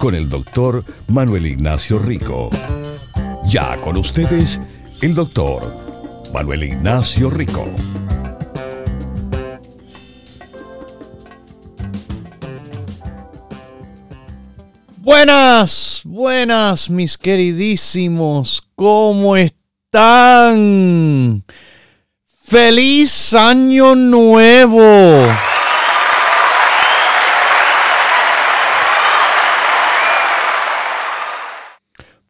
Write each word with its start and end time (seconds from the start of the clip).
con 0.00 0.14
el 0.14 0.30
doctor 0.30 0.82
Manuel 1.08 1.44
Ignacio 1.44 1.98
Rico. 1.98 2.48
Ya 3.46 3.76
con 3.82 3.98
ustedes, 3.98 4.58
el 5.02 5.14
doctor 5.14 5.62
Manuel 6.32 6.64
Ignacio 6.64 7.28
Rico. 7.28 7.66
Buenas, 14.96 16.00
buenas, 16.06 16.88
mis 16.88 17.18
queridísimos, 17.18 18.62
¿cómo 18.74 19.36
están? 19.36 21.44
¡Feliz 22.42 23.34
Año 23.34 23.94
Nuevo! 23.94 25.49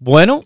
Bueno, 0.03 0.45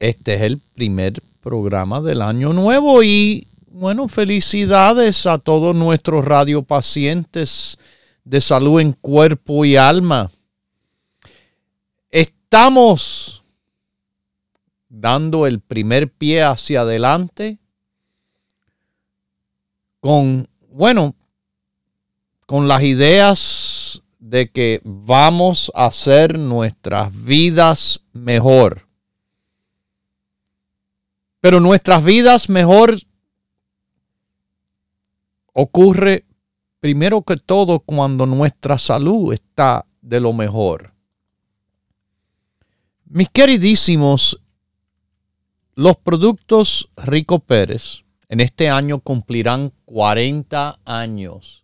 este 0.00 0.34
es 0.34 0.42
el 0.42 0.58
primer 0.74 1.22
programa 1.40 2.00
del 2.00 2.20
año 2.20 2.52
nuevo 2.52 3.00
y 3.04 3.46
bueno, 3.68 4.08
felicidades 4.08 5.24
a 5.26 5.38
todos 5.38 5.76
nuestros 5.76 6.24
radiopacientes 6.24 7.78
de 8.24 8.40
salud 8.40 8.80
en 8.80 8.92
cuerpo 8.92 9.64
y 9.64 9.76
alma. 9.76 10.32
Estamos 12.10 13.44
dando 14.88 15.46
el 15.46 15.60
primer 15.60 16.10
pie 16.10 16.42
hacia 16.42 16.80
adelante 16.80 17.60
con, 20.00 20.48
bueno, 20.72 21.14
con 22.46 22.66
las 22.66 22.82
ideas 22.82 23.69
de 24.20 24.50
que 24.50 24.80
vamos 24.84 25.72
a 25.74 25.86
hacer 25.86 26.38
nuestras 26.38 27.10
vidas 27.24 28.04
mejor. 28.12 28.86
Pero 31.40 31.58
nuestras 31.58 32.04
vidas 32.04 32.48
mejor 32.48 32.98
ocurre 35.52 36.26
primero 36.80 37.22
que 37.22 37.36
todo 37.36 37.80
cuando 37.80 38.26
nuestra 38.26 38.78
salud 38.78 39.32
está 39.32 39.86
de 40.00 40.20
lo 40.20 40.32
mejor. 40.32 40.94
Mis 43.06 43.28
queridísimos, 43.30 44.40
los 45.74 45.96
productos 45.96 46.90
Rico 46.96 47.40
Pérez 47.40 48.04
en 48.28 48.40
este 48.40 48.70
año 48.70 49.00
cumplirán 49.00 49.72
40 49.86 50.78
años. 50.84 51.59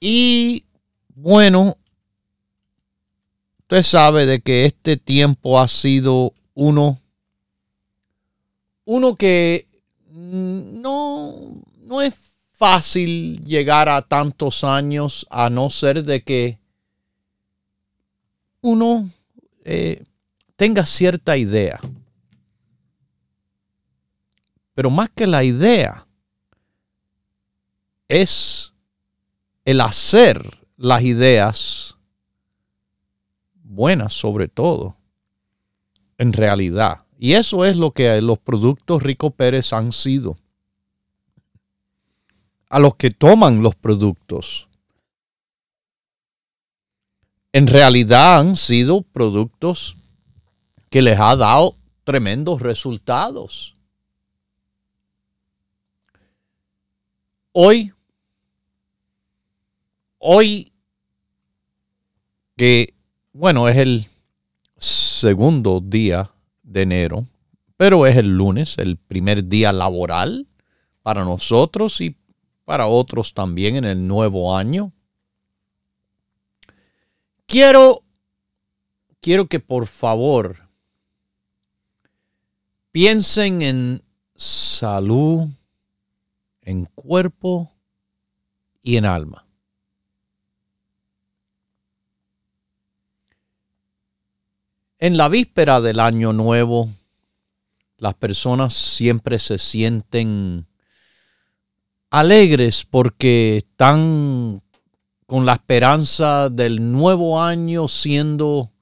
Y 0.00 0.64
bueno, 1.14 1.76
usted 3.60 3.82
sabe 3.82 4.26
de 4.26 4.40
que 4.40 4.66
este 4.66 4.96
tiempo 4.96 5.58
ha 5.58 5.68
sido 5.68 6.34
uno, 6.54 7.00
uno 8.84 9.16
que 9.16 9.66
no, 10.10 11.34
no 11.82 12.02
es 12.02 12.14
fácil 12.52 13.44
llegar 13.44 13.88
a 13.88 14.02
tantos 14.02 14.64
años 14.64 15.26
a 15.30 15.50
no 15.50 15.70
ser 15.70 16.04
de 16.04 16.22
que 16.22 16.58
uno 18.60 19.10
eh, 19.64 20.04
tenga 20.56 20.86
cierta 20.86 21.36
idea. 21.36 21.80
Pero 24.74 24.90
más 24.90 25.08
que 25.10 25.26
la 25.26 25.44
idea, 25.44 26.06
es 28.08 28.73
el 29.64 29.80
hacer 29.80 30.58
las 30.76 31.02
ideas 31.02 31.96
buenas 33.62 34.12
sobre 34.12 34.48
todo, 34.48 34.96
en 36.18 36.32
realidad. 36.32 37.04
Y 37.18 37.32
eso 37.32 37.64
es 37.64 37.76
lo 37.76 37.92
que 37.92 38.20
los 38.20 38.38
productos 38.38 39.02
Rico 39.02 39.30
Pérez 39.30 39.72
han 39.72 39.92
sido. 39.92 40.36
A 42.68 42.78
los 42.78 42.96
que 42.96 43.10
toman 43.10 43.62
los 43.62 43.74
productos. 43.74 44.68
En 47.52 47.66
realidad 47.68 48.40
han 48.40 48.56
sido 48.56 49.02
productos 49.02 49.96
que 50.90 51.00
les 51.00 51.18
ha 51.18 51.36
dado 51.36 51.74
tremendos 52.02 52.60
resultados. 52.60 53.76
Hoy 57.52 57.93
hoy, 60.26 60.72
que 62.56 62.94
bueno, 63.34 63.68
es 63.68 63.76
el 63.76 64.06
segundo 64.78 65.80
día 65.84 66.30
de 66.62 66.82
enero, 66.82 67.26
pero 67.76 68.06
es 68.06 68.16
el 68.16 68.34
lunes, 68.34 68.78
el 68.78 68.96
primer 68.96 69.46
día 69.48 69.70
laboral 69.70 70.48
para 71.02 71.24
nosotros 71.24 72.00
y 72.00 72.16
para 72.64 72.86
otros 72.86 73.34
también 73.34 73.76
en 73.76 73.84
el 73.84 74.06
nuevo 74.06 74.56
año. 74.56 74.92
Quiero, 77.44 78.02
quiero 79.20 79.46
que 79.46 79.60
por 79.60 79.86
favor 79.86 80.70
piensen 82.92 83.60
en 83.60 84.02
salud, 84.36 85.48
en 86.62 86.86
cuerpo 86.86 87.70
y 88.80 88.96
en 88.96 89.04
alma. 89.04 89.44
En 95.04 95.18
la 95.18 95.28
víspera 95.28 95.82
del 95.82 96.00
año 96.00 96.32
nuevo, 96.32 96.88
las 97.98 98.14
personas 98.14 98.72
siempre 98.72 99.38
se 99.38 99.58
sienten 99.58 100.66
alegres 102.08 102.86
porque 102.86 103.58
están 103.58 104.62
con 105.26 105.44
la 105.44 105.52
esperanza 105.52 106.48
del 106.48 106.90
nuevo 106.90 107.38
año 107.38 107.86
siendo, 107.86 108.72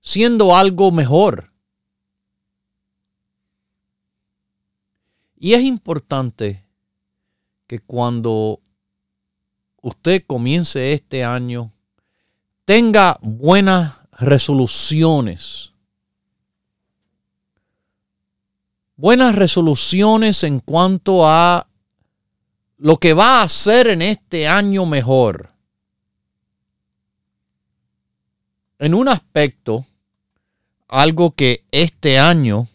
siendo 0.00 0.56
algo 0.56 0.90
mejor. 0.90 1.52
Y 5.36 5.52
es 5.52 5.60
importante 5.64 6.64
que 7.66 7.78
cuando 7.78 8.62
usted 9.82 10.24
comience 10.26 10.94
este 10.94 11.24
año, 11.24 11.74
tenga 12.64 13.18
buenas 13.20 13.97
resoluciones. 14.18 15.72
Buenas 18.96 19.34
resoluciones 19.34 20.42
en 20.42 20.58
cuanto 20.58 21.26
a 21.26 21.68
lo 22.78 22.96
que 22.96 23.14
va 23.14 23.40
a 23.40 23.42
hacer 23.44 23.88
en 23.88 24.02
este 24.02 24.48
año 24.48 24.86
mejor. 24.86 25.52
En 28.80 28.94
un 28.94 29.08
aspecto, 29.08 29.86
algo 30.88 31.32
que 31.32 31.64
este 31.70 32.18
año 32.18 32.68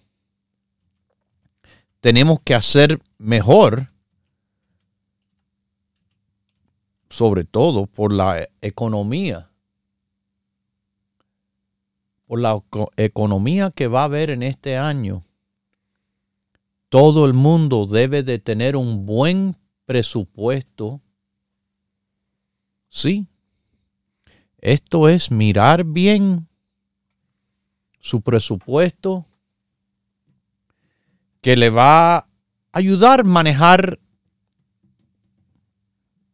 tenemos 1.99 2.39
que 2.41 2.55
hacer 2.55 3.01
mejor, 3.17 3.89
sobre 7.09 7.43
todo 7.43 7.85
por 7.85 8.13
la 8.13 8.47
economía 8.61 9.49
por 12.25 12.39
la 12.39 12.61
economía 12.97 13.71
que 13.71 13.87
va 13.87 14.01
a 14.01 14.05
haber 14.05 14.29
en 14.29 14.43
este 14.43 14.77
año, 14.77 15.23
todo 16.89 17.25
el 17.25 17.33
mundo 17.33 17.85
debe 17.85 18.23
de 18.23 18.39
tener 18.39 18.75
un 18.75 19.05
buen 19.05 19.55
presupuesto. 19.85 21.01
Sí, 22.89 23.27
esto 24.59 25.09
es 25.09 25.31
mirar 25.31 25.83
bien 25.83 26.47
su 27.99 28.21
presupuesto 28.21 29.25
que 31.41 31.57
le 31.57 31.69
va 31.69 32.17
a 32.17 32.27
ayudar 32.71 33.21
a 33.21 33.23
manejar 33.23 33.99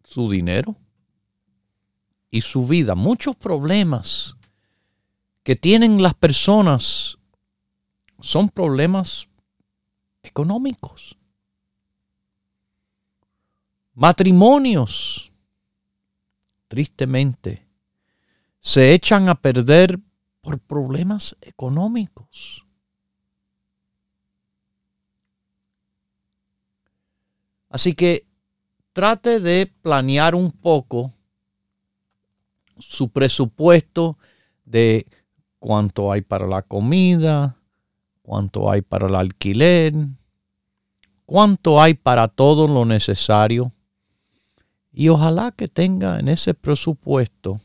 su 0.03 0.29
dinero 0.29 0.75
y 2.29 2.41
su 2.41 2.67
vida. 2.67 2.95
Muchos 2.95 3.35
problemas 3.35 4.35
que 5.49 5.55
tienen 5.55 6.03
las 6.03 6.13
personas 6.13 7.17
son 8.19 8.49
problemas 8.49 9.27
económicos. 10.21 11.17
Matrimonios, 13.95 15.31
tristemente, 16.67 17.65
se 18.59 18.93
echan 18.93 19.27
a 19.27 19.33
perder 19.33 19.97
por 20.41 20.59
problemas 20.59 21.35
económicos. 21.41 22.63
Así 27.69 27.95
que 27.95 28.27
trate 28.93 29.39
de 29.39 29.65
planear 29.65 30.35
un 30.35 30.51
poco 30.51 31.11
su 32.77 33.09
presupuesto 33.09 34.15
de 34.63 35.07
cuánto 35.59 36.11
hay 36.11 36.21
para 36.21 36.47
la 36.47 36.61
comida, 36.61 37.57
cuánto 38.21 38.71
hay 38.71 38.81
para 38.81 39.07
el 39.07 39.15
alquiler, 39.15 39.93
cuánto 41.25 41.81
hay 41.81 41.93
para 41.93 42.27
todo 42.27 42.67
lo 42.67 42.85
necesario. 42.85 43.71
Y 44.91 45.09
ojalá 45.09 45.51
que 45.51 45.67
tenga 45.67 46.19
en 46.19 46.27
ese 46.27 46.53
presupuesto 46.53 47.61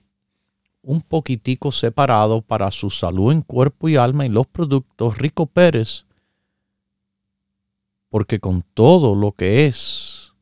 un 0.83 1.01
poquitico 1.01 1.73
separado 1.73 2.43
para 2.43 2.71
su 2.71 2.91
salud 2.91 3.33
en 3.33 3.43
cuerpo 3.43 3.89
y 3.89 3.97
alma 3.97 4.27
y 4.27 4.29
los 4.29 4.47
productos 4.47 5.17
Rico 5.17 5.47
Pérez, 5.47 6.05
porque 8.11 8.39
con 8.39 8.63
todo 8.75 9.15
lo 9.15 9.33
que 9.33 9.67
es 9.67 10.35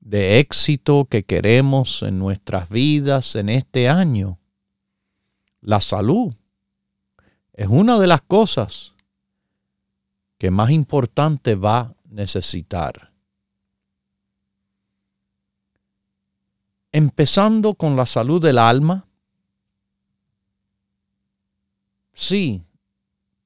de 0.00 0.38
éxito 0.38 1.06
que 1.06 1.24
queremos 1.24 2.02
en 2.02 2.18
nuestras 2.18 2.68
vidas 2.68 3.34
en 3.36 3.48
este 3.48 3.88
año, 3.88 4.38
la 5.62 5.80
salud 5.80 6.34
es 7.54 7.68
una 7.68 7.98
de 7.98 8.06
las 8.06 8.22
cosas 8.22 8.94
que 10.38 10.50
más 10.50 10.70
importante 10.70 11.54
va 11.54 11.78
a 11.78 11.94
necesitar. 12.10 13.12
Empezando 16.90 17.74
con 17.74 17.96
la 17.96 18.06
salud 18.06 18.42
del 18.42 18.58
alma. 18.58 19.06
Sí, 22.12 22.62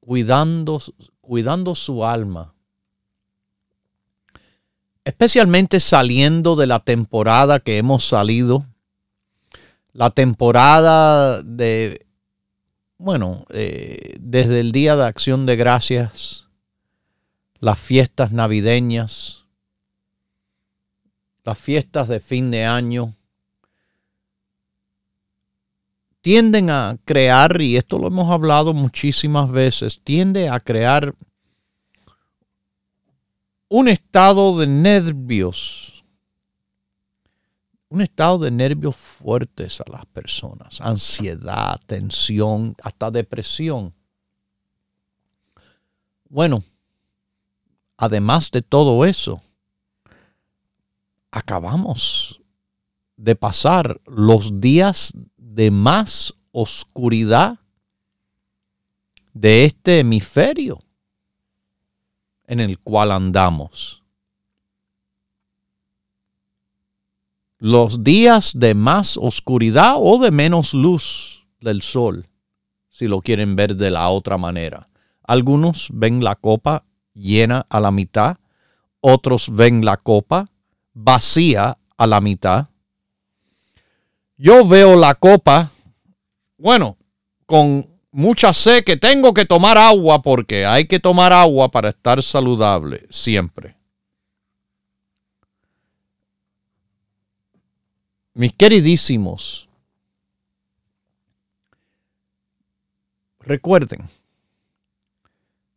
cuidando, 0.01 0.81
cuidando 1.21 1.75
su 1.75 2.05
alma. 2.05 2.55
Especialmente 5.05 5.79
saliendo 5.79 6.57
de 6.57 6.67
la 6.67 6.81
temporada 6.81 7.61
que 7.61 7.79
hemos 7.79 8.09
salido. 8.09 8.65
La 9.93 10.11
temporada 10.11 11.43
de 11.43 12.06
bueno, 12.99 13.45
eh, 13.51 14.17
desde 14.21 14.61
el 14.61 14.73
Día 14.73 14.97
de 14.97 15.05
Acción 15.05 15.47
de 15.47 15.57
Gracias, 15.57 16.49
las 17.59 17.79
fiestas 17.79 18.33
navideñas, 18.33 19.45
las 21.45 21.59
fiestas 21.59 22.09
de 22.09 22.21
fin 22.21 22.51
de 22.51 22.65
año, 22.65 23.15
tienden 26.21 26.71
a 26.71 26.99
crear, 27.05 27.61
y 27.61 27.77
esto 27.77 27.99
lo 27.99 28.09
hemos 28.09 28.33
hablado 28.33 28.75
muchísimas 28.75 29.51
veces, 29.51 30.01
tiende 30.03 30.49
a 30.49 30.59
crear 30.59 31.15
un 33.69 33.89
estado 33.89 34.59
de 34.59 34.67
nervios 34.67 35.96
un 37.89 38.01
estado 38.01 38.39
de 38.39 38.51
nervios 38.51 38.97
fuertes 38.97 39.81
a 39.81 39.85
las 39.91 40.07
personas, 40.07 40.81
ansiedad, 40.81 41.81
tensión, 41.87 42.75
hasta 42.83 43.11
depresión. 43.11 43.95
Bueno, 46.29 46.63
además 47.97 48.51
de 48.51 48.63
todo 48.63 49.05
eso, 49.05 49.41
acabamos 51.31 52.41
de 53.17 53.37
pasar 53.37 54.01
los 54.07 54.61
días 54.61 55.13
de 55.37 55.71
más 55.71 56.35
oscuridad 56.51 57.59
de 59.33 59.65
este 59.65 60.01
hemisferio 60.01 60.83
en 62.47 62.61
el 62.61 62.79
cual 62.79 63.13
andamos. 63.13 64.03
Los 67.59 68.05
días 68.05 68.53
de 68.55 68.75
más 68.75 69.17
oscuridad 69.17 69.95
o 69.97 70.19
de 70.19 70.31
menos 70.31 70.75
luz 70.75 71.47
del 71.61 71.83
sol, 71.83 72.29
si 72.89 73.09
lo 73.09 73.21
quieren 73.21 73.57
ver 73.57 73.77
de 73.77 73.91
la 73.91 74.09
otra 74.09 74.37
manera. 74.39 74.89
Algunos 75.23 75.89
ven 75.93 76.23
la 76.23 76.37
copa 76.37 76.85
llena 77.15 77.67
a 77.69 77.81
la 77.81 77.91
mitad, 77.91 78.37
otros 79.01 79.51
ven 79.55 79.85
la 79.85 79.97
copa 79.97 80.51
vacía 80.93 81.79
a 81.97 82.07
la 82.07 82.21
mitad. 82.21 82.69
Yo 84.37 84.67
veo 84.67 84.97
la 84.97 85.15
copa, 85.15 85.71
bueno, 86.59 86.99
con 87.47 87.89
mucha 88.11 88.53
sed 88.53 88.85
que 88.85 88.97
tengo 88.97 89.33
que 89.33 89.45
tomar 89.45 89.79
agua 89.79 90.23
porque 90.23 90.67
hay 90.67 90.87
que 90.87 91.01
tomar 91.01 91.33
agua 91.33 91.71
para 91.71 91.91
estar 91.91 92.23
saludable 92.23 93.07
siempre. 93.11 93.76
Mis 98.37 98.53
queridísimos, 98.53 99.67
recuerden, 103.41 104.11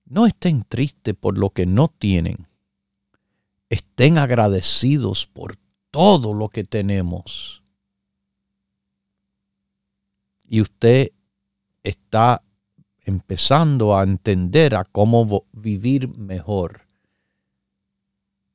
no 0.04 0.26
estén 0.26 0.66
tristes 0.66 1.16
por 1.16 1.38
lo 1.38 1.52
que 1.52 1.66
no 1.66 1.88
tienen. 1.88 2.48
Estén 3.70 4.18
agradecidos 4.18 5.26
por 5.26 5.56
todo 5.90 6.34
lo 6.34 6.50
que 6.50 6.66
tenemos. 6.66 7.64
Y 10.46 10.60
usted 10.60 11.14
está 11.82 12.44
empezando 13.04 13.96
a 13.96 14.04
entender 14.04 14.76
a 14.76 14.84
cómo 14.84 15.46
vivir 15.54 16.10
mejor 16.10 16.82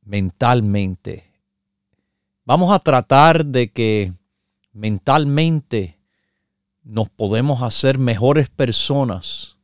mentalmente, 0.03 1.34
Vamos 2.47 2.73
a 2.73 2.79
tratar 2.79 3.47
de 3.47 3.73
que 3.73 4.13
mentalmente 4.73 5.99
nos 6.83 7.09
podemos 7.09 7.63
hacer 7.63 7.99
mejores 7.99 8.51
personas 8.51 9.57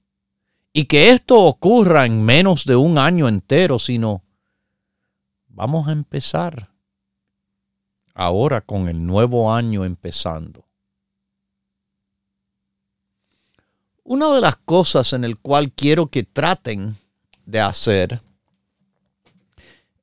y 0.73 0.87
que 0.87 1.11
esto 1.11 1.39
ocurra 1.41 2.07
en 2.07 2.25
menos 2.25 2.65
de 2.65 2.77
un 2.77 2.97
año 2.97 3.29
entero, 3.29 3.79
sino 3.79 4.23
vamos 5.49 5.89
a 5.89 5.93
empezar 5.93 6.71
ahora 8.15 8.63
con 8.63 8.89
el 8.89 9.05
nuevo 9.05 9.53
año 9.53 9.85
empezando. 9.85 10.65
Una 14.05 14.33
de 14.35 14.41
las 14.41 14.57
cosas 14.57 15.13
en 15.13 15.25
el 15.25 15.39
cual 15.39 15.71
quiero 15.71 16.07
que 16.07 16.23
traten 16.23 16.97
de 17.45 17.61
hacer 17.61 18.23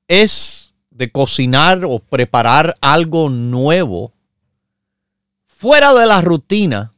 es 0.08 0.67
de 0.98 1.12
cocinar 1.12 1.86
o 1.86 2.00
preparar 2.00 2.76
algo 2.82 3.30
nuevo 3.30 4.14
fuera 5.46 5.94
de 5.94 6.08
la 6.08 6.22
rutina 6.22 6.94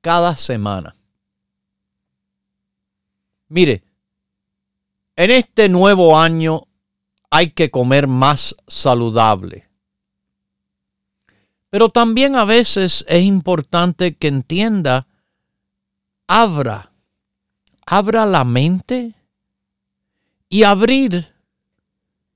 cada 0.00 0.34
semana. 0.36 0.96
Mire, 3.48 3.82
en 5.16 5.30
este 5.30 5.68
nuevo 5.68 6.18
año 6.18 6.66
hay 7.28 7.50
que 7.50 7.70
comer 7.70 8.06
más 8.06 8.56
saludable. 8.66 9.68
Pero 11.68 11.90
también 11.90 12.36
a 12.36 12.46
veces 12.46 13.04
es 13.06 13.22
importante 13.22 14.16
que 14.16 14.28
entienda, 14.28 15.06
abra, 16.26 16.90
abra 17.84 18.24
la 18.24 18.44
mente 18.44 19.14
y 20.48 20.62
abrir 20.62 21.39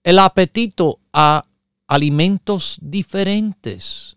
el 0.04 0.18
apetito 0.18 1.00
a 1.12 1.46
alimentos 1.86 2.78
diferentes. 2.80 4.16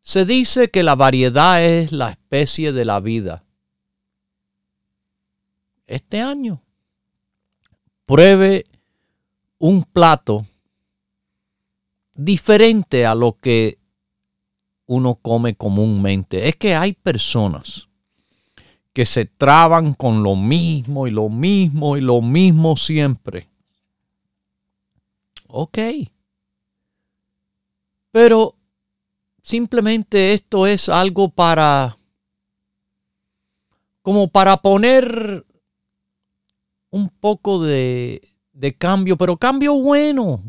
Se 0.00 0.24
dice 0.24 0.70
que 0.70 0.82
la 0.82 0.94
variedad 0.94 1.64
es 1.64 1.92
la 1.92 2.10
especie 2.10 2.72
de 2.72 2.84
la 2.84 3.00
vida. 3.00 3.44
Este 5.86 6.20
año, 6.20 6.62
pruebe 8.04 8.66
un 9.58 9.84
plato 9.84 10.44
diferente 12.14 13.06
a 13.06 13.14
lo 13.14 13.38
que 13.38 13.78
uno 14.86 15.14
come 15.14 15.54
comúnmente. 15.54 16.48
Es 16.48 16.56
que 16.56 16.74
hay 16.74 16.92
personas 16.92 17.88
que 18.92 19.06
se 19.06 19.24
traban 19.24 19.94
con 19.94 20.22
lo 20.22 20.36
mismo 20.36 21.06
y 21.06 21.10
lo 21.10 21.28
mismo 21.28 21.96
y 21.96 22.00
lo 22.00 22.20
mismo 22.20 22.76
siempre. 22.76 23.48
Ok. 25.48 25.78
Pero 28.10 28.54
simplemente 29.42 30.34
esto 30.34 30.66
es 30.66 30.88
algo 30.88 31.30
para, 31.30 31.96
como 34.02 34.28
para 34.28 34.58
poner 34.58 35.46
un 36.90 37.08
poco 37.08 37.62
de, 37.62 38.20
de 38.52 38.74
cambio, 38.74 39.16
pero 39.16 39.38
cambio 39.38 39.74
bueno. 39.74 40.42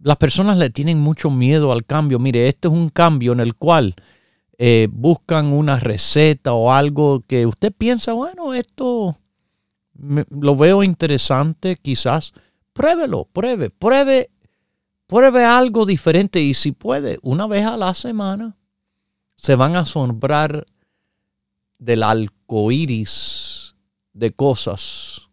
Las 0.00 0.16
personas 0.16 0.58
le 0.58 0.70
tienen 0.70 0.98
mucho 0.98 1.30
miedo 1.30 1.70
al 1.72 1.84
cambio. 1.84 2.18
Mire, 2.18 2.48
este 2.48 2.68
es 2.68 2.74
un 2.74 2.88
cambio 2.88 3.32
en 3.32 3.40
el 3.40 3.54
cual 3.54 3.94
eh, 4.62 4.88
buscan 4.92 5.54
una 5.54 5.80
receta 5.80 6.52
o 6.52 6.70
algo 6.70 7.24
que 7.26 7.46
usted 7.46 7.72
piensa, 7.72 8.12
bueno, 8.12 8.52
esto 8.52 9.18
lo 9.94 10.54
veo 10.54 10.82
interesante, 10.82 11.76
quizás. 11.76 12.34
Pruébelo, 12.74 13.24
pruebe, 13.32 13.70
pruebe, 13.70 14.28
pruebe 15.06 15.46
algo 15.46 15.86
diferente 15.86 16.42
y 16.42 16.52
si 16.52 16.72
puede, 16.72 17.18
una 17.22 17.46
vez 17.46 17.64
a 17.64 17.78
la 17.78 17.94
semana, 17.94 18.58
se 19.34 19.56
van 19.56 19.76
a 19.76 19.80
asombrar 19.80 20.66
del 21.78 22.02
arco 22.02 22.70
iris 22.70 23.74
de 24.12 24.30
cosas 24.32 25.30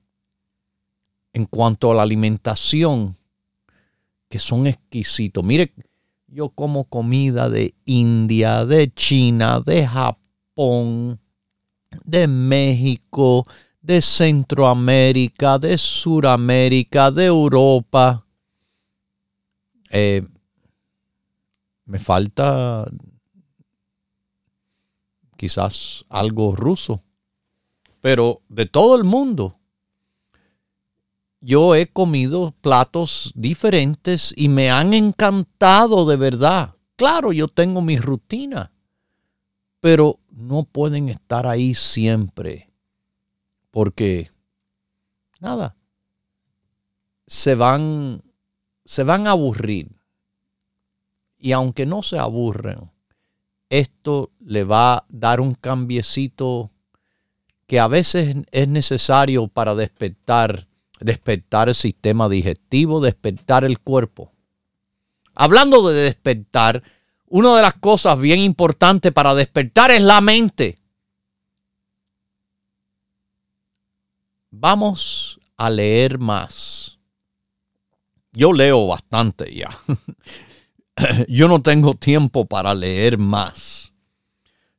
en 1.33 1.43
cuanto 1.47 1.91
a 1.91 1.95
la 1.95 2.03
alimentación 2.03 3.17
que 4.29 4.39
son 4.39 4.67
exquisitos. 4.67 5.43
Mire, 5.43 5.73
yo 6.27 6.49
como 6.49 6.85
comida 6.85 7.49
de 7.49 7.73
India, 7.85 8.65
de 8.65 8.93
China, 8.93 9.61
de 9.61 9.87
Japón, 9.87 11.19
de 12.03 12.27
México, 12.27 13.47
de 13.81 14.01
Centroamérica, 14.01 15.57
de 15.57 15.77
Suramérica, 15.77 17.11
de 17.11 17.25
Europa. 17.25 18.25
Eh, 19.89 20.27
me 21.85 21.99
falta 21.99 22.85
quizás 25.37 26.03
algo 26.09 26.55
ruso, 26.55 27.03
pero 28.01 28.41
de 28.49 28.65
todo 28.65 28.95
el 28.95 29.05
mundo 29.05 29.56
yo 31.39 31.75
he 31.75 31.87
comido 31.87 32.53
platos 32.61 33.31
diferentes 33.35 34.33
y 34.35 34.49
me 34.49 34.69
han 34.71 34.93
encantado 34.93 36.05
de 36.05 36.15
verdad. 36.15 36.75
Claro, 36.95 37.31
yo 37.31 37.47
tengo 37.47 37.81
mi 37.81 37.97
rutina, 37.97 38.71
pero 39.79 40.19
no 40.31 40.63
pueden 40.63 41.09
estar 41.09 41.45
ahí 41.45 41.73
siempre 41.73 42.67
porque 43.77 44.31
nada, 45.39 45.75
se 47.27 47.53
van 47.53 48.23
se 48.85 49.03
van 49.03 49.27
a 49.27 49.31
aburrir. 49.33 49.95
Y 51.37 51.51
aunque 51.51 51.85
no 51.85 52.01
se 52.01 52.17
aburren, 52.17 52.89
esto 53.69 54.31
le 54.39 54.63
va 54.63 54.95
a 54.95 55.05
dar 55.09 55.41
un 55.41 55.53
cambiecito 55.53 56.71
que 57.67 57.79
a 57.79 57.87
veces 57.87 58.37
es 58.49 58.67
necesario 58.67 59.47
para 59.47 59.75
despertar 59.75 60.66
despertar 60.99 61.69
el 61.69 61.75
sistema 61.75 62.29
digestivo, 62.29 62.99
despertar 62.99 63.63
el 63.63 63.79
cuerpo. 63.79 64.31
Hablando 65.35 65.87
de 65.87 66.01
despertar, 66.03 66.83
una 67.27 67.55
de 67.55 67.61
las 67.61 67.75
cosas 67.75 68.19
bien 68.19 68.39
importantes 68.39 69.11
para 69.11 69.35
despertar 69.35 69.91
es 69.91 70.01
la 70.01 70.21
mente. 70.21 70.79
Vamos 74.49 75.39
a 75.57 75.69
leer 75.69 76.17
más. 76.17 76.97
Yo 78.31 78.53
leo 78.53 78.87
bastante 78.87 79.53
ya. 79.53 79.77
Yo 81.27 81.47
no 81.47 81.61
tengo 81.61 81.93
tiempo 81.95 82.45
para 82.45 82.73
leer 82.73 83.17
más. 83.17 83.93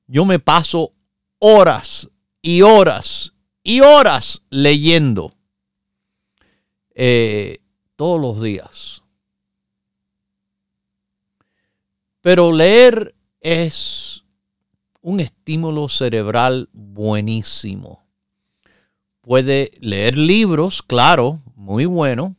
Yo 0.07 0.25
me 0.25 0.39
paso 0.39 0.93
horas 1.39 2.09
y 2.43 2.63
horas 2.63 3.35
y 3.63 3.81
horas 3.81 4.43
leyendo. 4.51 5.38
Eh, 7.01 7.61
todos 7.95 8.21
los 8.21 8.43
días. 8.43 9.05
Pero 12.21 12.51
leer 12.53 13.15
es 13.41 14.25
un 15.01 15.21
estímulo 15.21 15.89
cerebral 15.89 16.69
buenísimo. 16.73 18.05
Puede 19.21 19.71
leer 19.79 20.19
libros, 20.19 20.83
claro, 20.83 21.41
muy 21.55 21.85
bueno, 21.85 22.35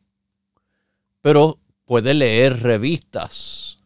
pero 1.22 1.58
puede 1.86 2.14
leer 2.14 2.62
revistas. 2.62 3.78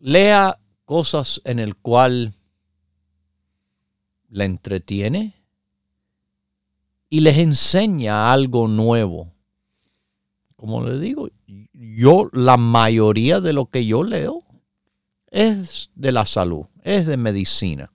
Lea 0.00 0.58
cosas 0.84 1.40
en 1.44 1.60
el 1.60 1.76
cual 1.76 2.34
le 4.30 4.44
entretiene, 4.46 5.35
y 7.08 7.20
les 7.20 7.38
enseña 7.38 8.32
algo 8.32 8.68
nuevo. 8.68 9.32
Como 10.56 10.82
les 10.84 11.00
digo, 11.00 11.28
yo 11.72 12.30
la 12.32 12.56
mayoría 12.56 13.40
de 13.40 13.52
lo 13.52 13.66
que 13.66 13.86
yo 13.86 14.02
leo 14.02 14.42
es 15.30 15.90
de 15.94 16.12
la 16.12 16.24
salud, 16.24 16.66
es 16.82 17.06
de 17.06 17.16
medicina. 17.16 17.92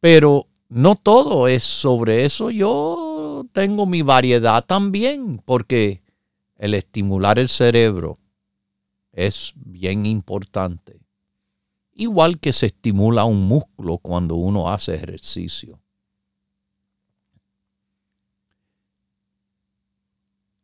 Pero 0.00 0.46
no 0.68 0.94
todo 0.94 1.46
es 1.46 1.62
sobre 1.62 2.24
eso. 2.24 2.50
Yo 2.50 3.46
tengo 3.52 3.86
mi 3.86 4.02
variedad 4.02 4.64
también, 4.64 5.42
porque 5.44 6.02
el 6.56 6.74
estimular 6.74 7.38
el 7.38 7.48
cerebro 7.48 8.18
es 9.12 9.52
bien 9.56 10.06
importante. 10.06 11.00
Igual 11.92 12.38
que 12.38 12.52
se 12.52 12.66
estimula 12.66 13.24
un 13.24 13.46
músculo 13.46 13.98
cuando 13.98 14.36
uno 14.36 14.70
hace 14.70 14.94
ejercicio. 14.94 15.79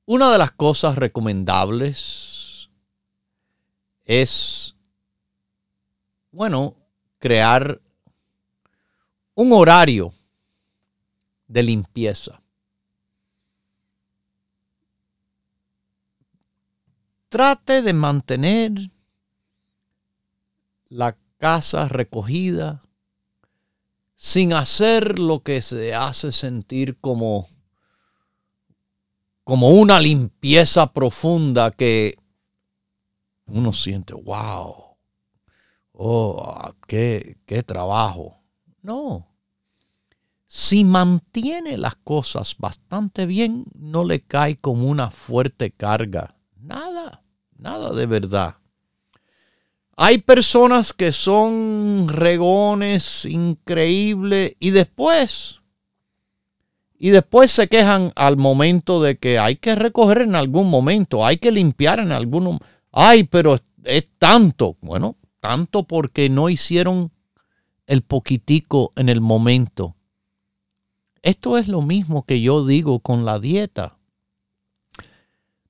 Una 0.08 0.30
de 0.30 0.38
las 0.38 0.52
cosas 0.52 0.94
recomendables 0.94 2.70
es, 4.04 4.76
bueno, 6.30 6.76
crear 7.18 7.80
un 9.34 9.52
horario 9.52 10.14
de 11.48 11.64
limpieza. 11.64 12.40
Trate 17.28 17.82
de 17.82 17.92
mantener 17.92 18.92
la 20.88 21.18
casa 21.38 21.88
recogida 21.88 22.80
sin 24.14 24.52
hacer 24.52 25.18
lo 25.18 25.42
que 25.42 25.60
se 25.60 25.96
hace 25.96 26.30
sentir 26.30 26.96
como 27.00 27.55
como 29.46 29.70
una 29.70 30.00
limpieza 30.00 30.92
profunda 30.92 31.70
que 31.70 32.18
uno 33.46 33.72
siente, 33.72 34.12
wow, 34.12 34.74
oh, 35.92 36.74
qué, 36.88 37.38
qué 37.46 37.62
trabajo. 37.62 38.40
No. 38.82 39.28
Si 40.48 40.82
mantiene 40.82 41.78
las 41.78 41.94
cosas 41.94 42.56
bastante 42.58 43.24
bien, 43.24 43.66
no 43.78 44.02
le 44.02 44.20
cae 44.20 44.56
como 44.56 44.88
una 44.88 45.12
fuerte 45.12 45.70
carga. 45.70 46.34
Nada, 46.56 47.22
nada 47.56 47.92
de 47.92 48.06
verdad. 48.06 48.56
Hay 49.96 50.18
personas 50.18 50.92
que 50.92 51.12
son 51.12 52.08
regones 52.08 53.24
increíbles 53.24 54.56
y 54.58 54.70
después 54.70 55.60
y 56.98 57.10
después 57.10 57.52
se 57.52 57.68
quejan 57.68 58.12
al 58.16 58.36
momento 58.36 59.02
de 59.02 59.18
que 59.18 59.38
hay 59.38 59.56
que 59.56 59.74
recoger 59.74 60.22
en 60.22 60.34
algún 60.34 60.70
momento, 60.70 61.24
hay 61.24 61.36
que 61.36 61.50
limpiar 61.50 62.00
en 62.00 62.12
algún 62.12 62.58
Ay, 62.92 63.24
pero 63.24 63.58
es 63.84 64.06
tanto. 64.18 64.76
Bueno, 64.80 65.16
tanto 65.40 65.82
porque 65.82 66.30
no 66.30 66.48
hicieron 66.48 67.12
el 67.86 68.02
poquitico 68.02 68.92
en 68.96 69.08
el 69.08 69.20
momento. 69.20 69.96
Esto 71.22 71.58
es 71.58 71.68
lo 71.68 71.82
mismo 71.82 72.24
que 72.24 72.40
yo 72.40 72.64
digo 72.64 73.00
con 73.00 73.24
la 73.24 73.38
dieta. 73.38 73.98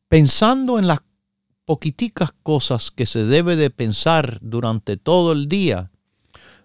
Pensando 0.08 0.78
en 0.78 0.86
las 0.86 1.00
poquiticas 1.64 2.32
cosas 2.42 2.90
que 2.90 3.06
se 3.06 3.24
debe 3.24 3.56
de 3.56 3.70
pensar 3.70 4.38
durante 4.40 4.96
todo 4.96 5.32
el 5.32 5.48
día, 5.48 5.90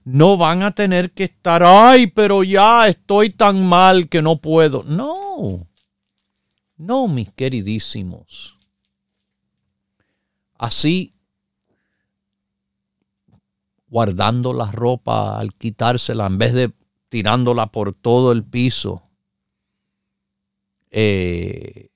no 0.04 0.38
van 0.38 0.64
a 0.64 0.72
tener 0.72 1.12
que 1.12 1.26
estar, 1.26 1.64
ay, 1.64 2.08
pero 2.08 2.44
ya 2.44 2.88
estoy 2.88 3.30
tan 3.30 3.66
mal 3.66 4.10
que 4.10 4.22
no 4.22 4.38
puedo. 4.38 4.84
No, 4.84 5.68
no, 6.78 7.08
mis 7.08 7.32
queridísimos. 7.32 8.58
Así, 10.58 11.14
guardando 13.88 14.54
la 14.54 14.72
ropa 14.72 15.40
al 15.40 15.54
quitársela 15.54 16.28
en 16.28 16.38
vez 16.38 16.54
de 16.54 16.72
tirándola 17.10 17.68
por 17.68 17.94
todo 17.94 18.32
el 18.32 18.44
piso. 18.44 19.04
Eh, 20.90 21.90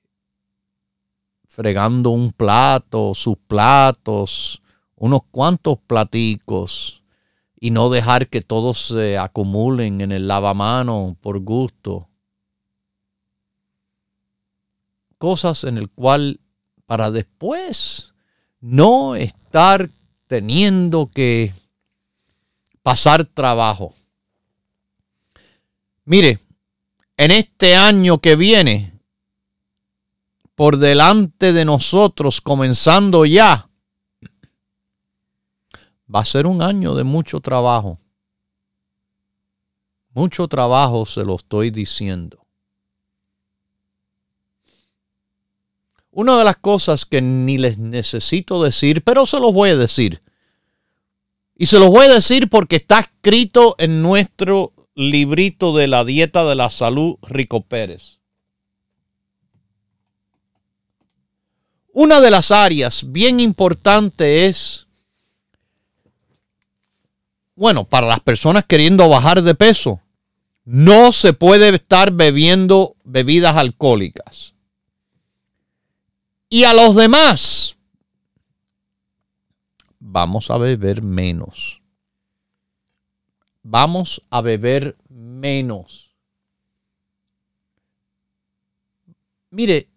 fregando 1.48 2.12
un 2.12 2.32
plato, 2.32 3.14
sus 3.14 3.38
platos, 3.38 4.62
unos 4.96 5.22
cuantos 5.32 5.80
platicos 5.86 7.05
y 7.66 7.72
no 7.72 7.90
dejar 7.90 8.28
que 8.28 8.44
todos 8.44 8.90
se 8.90 9.18
acumulen 9.18 10.00
en 10.02 10.12
el 10.12 10.28
lavamano 10.28 11.18
por 11.20 11.40
gusto. 11.40 12.08
Cosas 15.18 15.64
en 15.64 15.80
el 15.80 15.90
cual 15.90 16.40
para 16.86 17.10
después 17.10 18.14
no 18.62 19.16
estar 19.16 19.90
teniendo 20.28 21.10
que 21.12 21.56
pasar 22.84 23.26
trabajo. 23.26 23.96
Mire, 26.04 26.42
en 27.18 27.32
este 27.32 27.76
año 27.76 28.20
que 28.20 28.36
viene, 28.36 28.94
por 30.54 30.78
delante 30.78 31.52
de 31.52 31.66
nosotros, 31.66 32.42
comenzando 32.42 33.26
ya, 33.26 33.70
va 36.14 36.22
a 36.22 36.26
ser 36.26 36.48
un 36.48 36.62
año 36.62 36.96
de 36.96 37.04
mucho 37.04 37.40
trabajo. 37.40 38.00
Mucho 40.14 40.48
trabajo 40.48 41.06
se 41.06 41.24
lo 41.24 41.36
estoy 41.36 41.72
diciendo. 41.72 42.46
Una 46.12 46.38
de 46.38 46.46
las 46.46 46.58
cosas 46.58 47.06
que 47.06 47.22
ni 47.22 47.58
les 47.58 47.78
necesito 47.78 48.64
decir, 48.64 49.04
pero 49.04 49.26
se 49.26 49.40
los 49.40 49.52
voy 49.52 49.72
a 49.72 49.76
decir. 49.76 50.22
Y 51.58 51.66
se 51.66 51.80
los 51.80 51.90
voy 51.90 52.06
a 52.06 52.14
decir 52.14 52.50
porque 52.50 52.78
está 52.78 53.00
escrito 53.00 53.76
en 53.78 54.02
nuestro 54.02 54.74
librito 54.96 55.76
de 55.76 55.88
la 55.88 56.06
dieta 56.06 56.46
de 56.46 56.56
la 56.56 56.70
salud 56.70 57.18
Rico 57.22 57.62
Pérez. 57.62 58.20
Una 61.92 62.20
de 62.20 62.32
las 62.32 62.52
áreas 62.52 63.10
bien 63.12 63.40
importante 63.40 64.48
es, 64.48 64.85
bueno, 67.56 67.86
para 67.86 68.08
las 68.08 68.20
personas 68.20 68.66
queriendo 68.66 69.08
bajar 69.08 69.42
de 69.42 69.56
peso, 69.56 70.02
no 70.66 71.12
se 71.12 71.34
puede 71.34 71.70
estar 71.74 72.12
bebiendo 72.12 72.96
bebidas 73.04 73.56
alcohólicas. 73.56 74.54
Y 76.50 76.64
a 76.64 76.74
los 76.74 76.96
demás, 76.96 77.78
vamos 80.00 80.50
a 80.50 80.58
beber 80.58 81.02
menos. 81.02 81.82
Vamos 83.64 84.22
a 84.30 84.42
beber 84.42 84.96
menos. 85.10 86.16
Mire, 89.50 89.90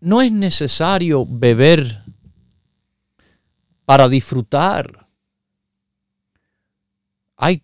no 0.00 0.22
es 0.22 0.30
necesario 0.30 1.24
beber 1.28 1.96
para 3.84 4.08
disfrutar. 4.08 5.09
Hay 7.42 7.62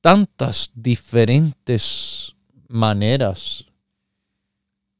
tantas 0.00 0.70
diferentes 0.74 2.36
maneras 2.68 3.66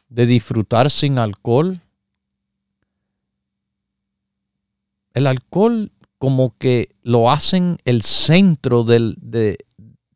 de 0.09 0.26
disfrutar 0.26 0.90
sin 0.90 1.19
alcohol. 1.19 1.81
el 5.14 5.26
alcohol 5.26 5.93
como 6.19 6.57
que 6.59 6.95
lo 7.02 7.31
hacen 7.31 7.79
el 7.85 8.02
centro 8.02 8.85
del, 8.85 9.17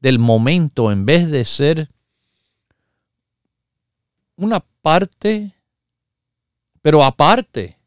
del 0.00 0.18
momento 0.18 0.92
en 0.92 1.06
vez 1.06 1.30
de 1.30 1.44
ser 1.44 1.90
una 4.36 4.60
parte, 4.82 5.54
pero 6.82 7.02
aparte. 7.02 7.78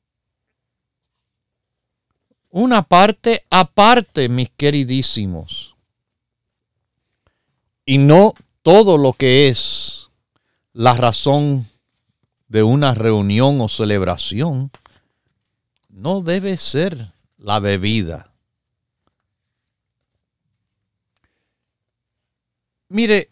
Una 2.50 2.82
parte 2.82 3.46
aparte, 3.50 4.30
mis 4.30 4.50
queridísimos. 4.50 5.77
Y 7.90 8.00
no 8.00 8.34
todo 8.64 8.98
lo 8.98 9.14
que 9.14 9.48
es 9.48 10.10
la 10.74 10.94
razón 10.94 11.70
de 12.50 12.62
una 12.62 12.94
reunión 12.94 13.62
o 13.62 13.70
celebración 13.70 14.72
no 15.88 16.20
debe 16.20 16.58
ser 16.58 17.14
la 17.38 17.62
bebida. 17.62 18.34
Mire, 22.90 23.32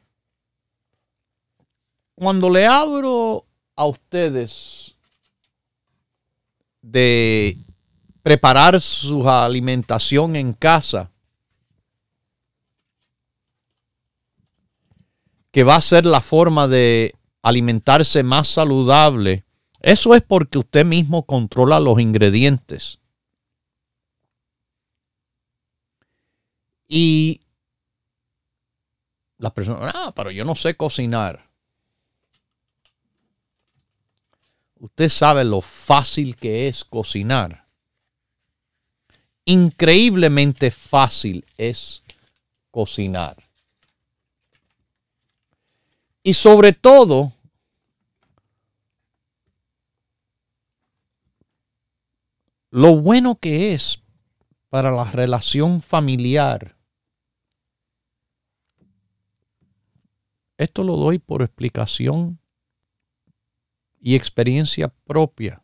cuando 2.15 2.49
le 2.49 2.65
abro 2.65 3.45
a 3.75 3.85
ustedes 3.87 4.95
de 6.81 7.57
preparar 8.23 8.79
su 8.79 9.29
alimentación 9.29 10.37
en 10.37 10.53
casa, 10.53 11.11
que 15.55 15.63
va 15.63 15.77
a 15.77 15.81
ser 15.81 16.05
la 16.05 16.19
forma 16.19 16.67
de 16.67 17.15
alimentarse 17.41 18.23
más 18.23 18.49
saludable, 18.49 19.45
eso 19.79 20.13
es 20.13 20.21
porque 20.21 20.57
usted 20.57 20.83
mismo 20.83 21.25
controla 21.25 21.79
los 21.79 21.97
ingredientes. 22.01 22.99
Y 26.89 27.39
las 29.37 29.53
personas, 29.53 29.93
ah, 29.95 30.11
pero 30.13 30.29
yo 30.29 30.43
no 30.43 30.55
sé 30.55 30.75
cocinar. 30.75 31.49
Usted 34.77 35.07
sabe 35.07 35.45
lo 35.45 35.61
fácil 35.61 36.35
que 36.35 36.67
es 36.67 36.83
cocinar. 36.83 37.65
Increíblemente 39.45 40.69
fácil 40.69 41.45
es 41.57 42.03
cocinar. 42.71 43.44
Y 46.27 46.33
sobre 46.33 46.73
todo, 46.73 47.33
lo 52.71 52.99
bueno 52.99 53.35
que 53.35 53.75
es 53.75 54.01
para 54.69 54.89
la 54.89 55.03
relación 55.03 55.83
familiar. 55.83 56.79
Esto 60.57 60.83
lo 60.83 60.95
doy 60.95 61.19
por 61.19 61.43
explicación 61.43 62.39
y 63.99 64.15
experiencia 64.15 64.87
propia. 64.87 65.63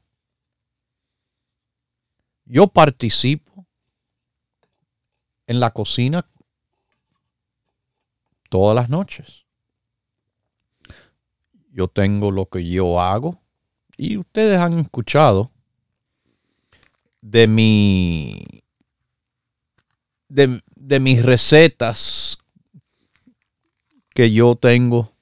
Yo 2.46 2.68
participo 2.68 3.66
en 5.48 5.60
la 5.60 5.72
cocina 5.72 6.30
todas 8.48 8.76
las 8.76 8.90
noches. 8.90 9.41
Yo 11.72 11.88
tengo 11.88 12.32
lo 12.32 12.48
que 12.48 12.68
yo 12.68 13.00
hago 13.00 13.42
y 13.98 14.18
ustedes 14.18 14.60
han 14.60 14.80
escuchado 14.80 15.52
de 17.22 17.48
mi 17.48 18.44
de, 20.28 20.62
de 20.76 21.00
mis 21.00 21.24
recetas 21.24 22.38
que 24.14 24.32
yo 24.32 24.56
tengo. 24.56 25.14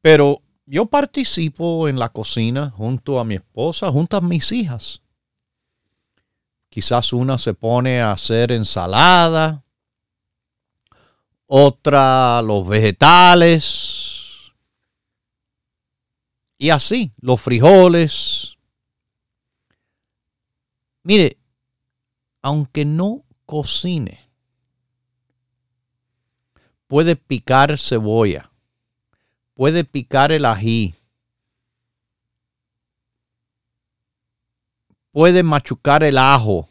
Pero 0.00 0.42
yo 0.64 0.86
participo 0.86 1.88
en 1.88 1.98
la 1.98 2.10
cocina 2.10 2.70
junto 2.70 3.18
a 3.18 3.24
mi 3.24 3.34
esposa, 3.34 3.90
junto 3.90 4.16
a 4.16 4.20
mis 4.20 4.52
hijas. 4.52 5.02
Quizás 6.68 7.12
una 7.12 7.38
se 7.38 7.54
pone 7.54 8.00
a 8.00 8.12
hacer 8.12 8.52
ensalada, 8.52 9.64
otra 11.48 12.40
los 12.42 12.68
vegetales, 12.68 14.52
y 16.56 16.70
así, 16.70 17.10
los 17.20 17.40
frijoles, 17.40 18.58
Mire, 21.08 21.38
aunque 22.42 22.84
no 22.84 23.24
cocine, 23.46 24.28
puede 26.86 27.16
picar 27.16 27.78
cebolla, 27.78 28.52
puede 29.54 29.84
picar 29.84 30.32
el 30.32 30.44
ají, 30.44 30.96
puede 35.10 35.42
machucar 35.42 36.02
el 36.02 36.18
ajo. 36.18 36.68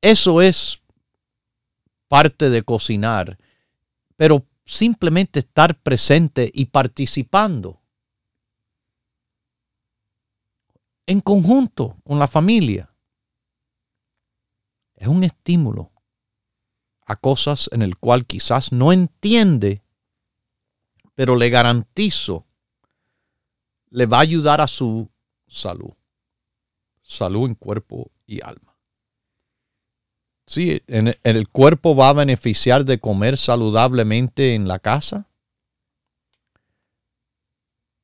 Eso 0.00 0.40
es 0.40 0.79
parte 2.10 2.50
de 2.50 2.64
cocinar, 2.64 3.38
pero 4.16 4.44
simplemente 4.64 5.38
estar 5.38 5.80
presente 5.80 6.50
y 6.52 6.64
participando 6.64 7.80
en 11.06 11.20
conjunto 11.20 11.96
con 12.02 12.18
la 12.18 12.26
familia. 12.26 12.92
Es 14.96 15.06
un 15.06 15.22
estímulo 15.22 15.92
a 17.06 17.14
cosas 17.14 17.70
en 17.70 17.80
el 17.80 17.96
cual 17.96 18.26
quizás 18.26 18.72
no 18.72 18.92
entiende, 18.92 19.84
pero 21.14 21.36
le 21.36 21.48
garantizo 21.48 22.44
le 23.90 24.06
va 24.06 24.18
a 24.18 24.22
ayudar 24.22 24.60
a 24.60 24.66
su 24.66 25.08
salud. 25.46 25.92
Salud 27.02 27.46
en 27.48 27.54
cuerpo 27.54 28.10
y 28.26 28.42
alma. 28.42 28.69
Sí, 30.50 30.82
en 30.88 31.14
el 31.22 31.48
cuerpo 31.48 31.94
va 31.94 32.08
a 32.08 32.12
beneficiar 32.12 32.84
de 32.84 32.98
comer 32.98 33.36
saludablemente 33.36 34.56
en 34.56 34.66
la 34.66 34.80
casa, 34.80 35.28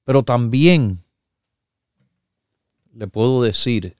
pero 0.04 0.22
también 0.22 1.02
le 2.92 3.09
puedo 3.09 3.42
decir, 3.42 3.96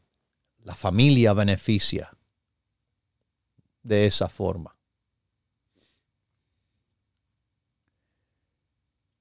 la 0.63 0.77
familia 0.77 1.33
beneficia 1.33 2.17
de 3.83 4.07
esa 4.07 4.29
forma. 4.29 4.77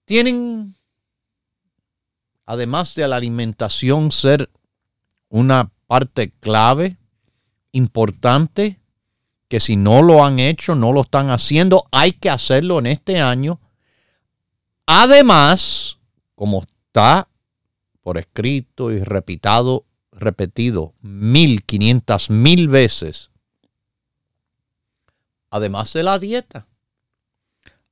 Tienen, 0.06 0.76
además 2.46 2.94
de 2.94 3.08
la 3.08 3.16
alimentación, 3.16 4.12
ser 4.12 4.52
una 5.30 5.72
parte 5.88 6.30
clave, 6.30 7.00
importante 7.72 8.85
que 9.48 9.60
si 9.60 9.76
no 9.76 10.02
lo 10.02 10.24
han 10.24 10.40
hecho, 10.40 10.76
no 10.76 10.92
lo 10.92 11.02
están 11.02 11.30
haciendo, 11.30 11.88
hay 11.92 12.14
que 12.14 12.30
hacerlo 12.30 12.80
en 12.80 12.88
este 12.88 13.20
año. 13.20 13.60
Además, 14.86 15.98
como 16.36 16.64
está 16.64 17.28
por 18.02 18.18
escrito 18.18 18.92
y 18.92 19.00
repitado, 19.00 19.86
repetido 20.12 20.94
mil, 21.02 21.64
quinientas 21.64 22.30
mil 22.30 22.68
veces, 22.68 23.32
además 25.50 25.94
de 25.94 26.04
la 26.04 26.20
dieta, 26.20 26.68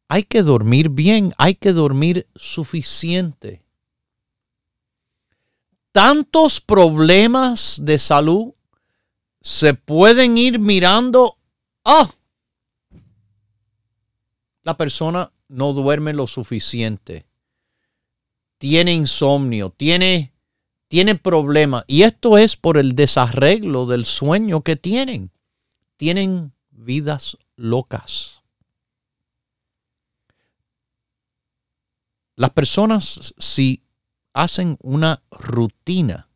hay 0.07 0.23
que 0.23 0.43
dormir 0.43 0.89
bien, 0.89 1.33
hay 1.37 1.55
que 1.55 1.73
dormir 1.73 2.27
suficiente. 2.35 3.63
Tantos 5.91 6.61
problemas 6.61 7.79
de 7.81 7.99
salud 7.99 8.53
se 9.41 9.73
pueden 9.73 10.37
ir 10.37 10.59
mirando 10.59 11.37
Ah, 11.85 12.09
la 14.63 14.77
persona 14.77 15.31
no 15.49 15.73
duerme 15.73 16.13
lo 16.13 16.27
suficiente, 16.27 17.27
tiene 18.57 18.93
insomnio, 18.93 19.71
tiene, 19.71 20.33
tiene 20.87 21.15
problemas. 21.15 21.83
Y 21.87 22.03
esto 22.03 22.37
es 22.37 22.55
por 22.55 22.77
el 22.77 22.95
desarreglo 22.95 23.85
del 23.85 24.05
sueño 24.05 24.61
que 24.61 24.77
tienen. 24.77 25.31
Tienen 25.97 26.53
vidas 26.69 27.37
locas. 27.57 28.41
Las 32.35 32.51
personas 32.51 33.33
si 33.37 33.83
hacen 34.33 34.77
una 34.81 35.21
rutina 35.29 36.29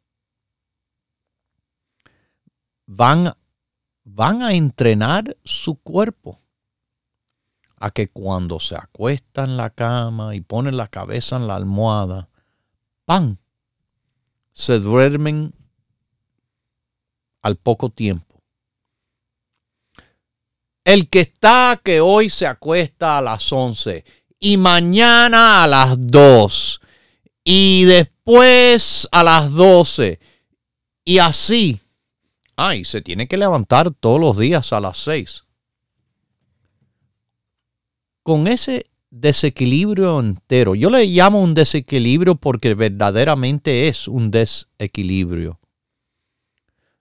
van 2.86 3.36
van 4.10 4.42
a 4.42 4.54
entrenar 4.54 5.38
su 5.44 5.76
cuerpo 5.76 6.40
a 7.76 7.92
que 7.92 8.10
cuando 8.10 8.60
se 8.60 8.76
acuesta 8.76 9.44
en 9.44 9.58
la 9.58 9.70
cama 9.70 10.34
y 10.34 10.42
ponen 10.42 10.78
la 10.78 10.88
cabeza 10.88 11.36
en 11.36 11.48
la 11.48 11.56
almohada, 11.56 12.30
¡pam! 13.06 13.38
se 14.54 14.80
duermen 14.80 15.54
al 17.42 17.58
poco 17.58 17.90
tiempo. 17.90 18.42
El 20.84 21.10
que 21.10 21.20
está 21.20 21.80
que 21.84 22.00
hoy 22.00 22.30
se 22.30 22.48
acuesta 22.48 23.18
a 23.18 23.22
las 23.22 23.52
11 23.52 24.06
y 24.40 24.58
mañana 24.58 25.64
a 25.64 25.68
las 25.68 25.96
2 26.00 26.82
y 27.44 27.84
después 27.84 29.08
a 29.12 29.24
las 29.24 29.52
12 29.52 30.20
y 31.04 31.20
así 31.20 31.82
Ay, 32.60 32.86
se 32.86 33.04
tiene 33.04 33.28
que 33.28 33.38
levantar 33.38 33.92
todos 33.92 34.20
los 34.20 34.36
días 34.36 34.74
a 34.74 34.80
las 34.80 34.98
seis. 34.98 35.44
Con 38.24 38.48
ese 38.48 38.88
desequilibrio 39.12 40.20
entero, 40.20 40.74
yo 40.74 40.90
le 40.90 41.06
llamo 41.06 41.40
un 41.40 41.54
desequilibrio 41.54 42.34
porque 42.36 42.74
verdaderamente 42.74 43.88
es 43.88 44.08
un 44.08 44.32
desequilibrio. 44.32 45.60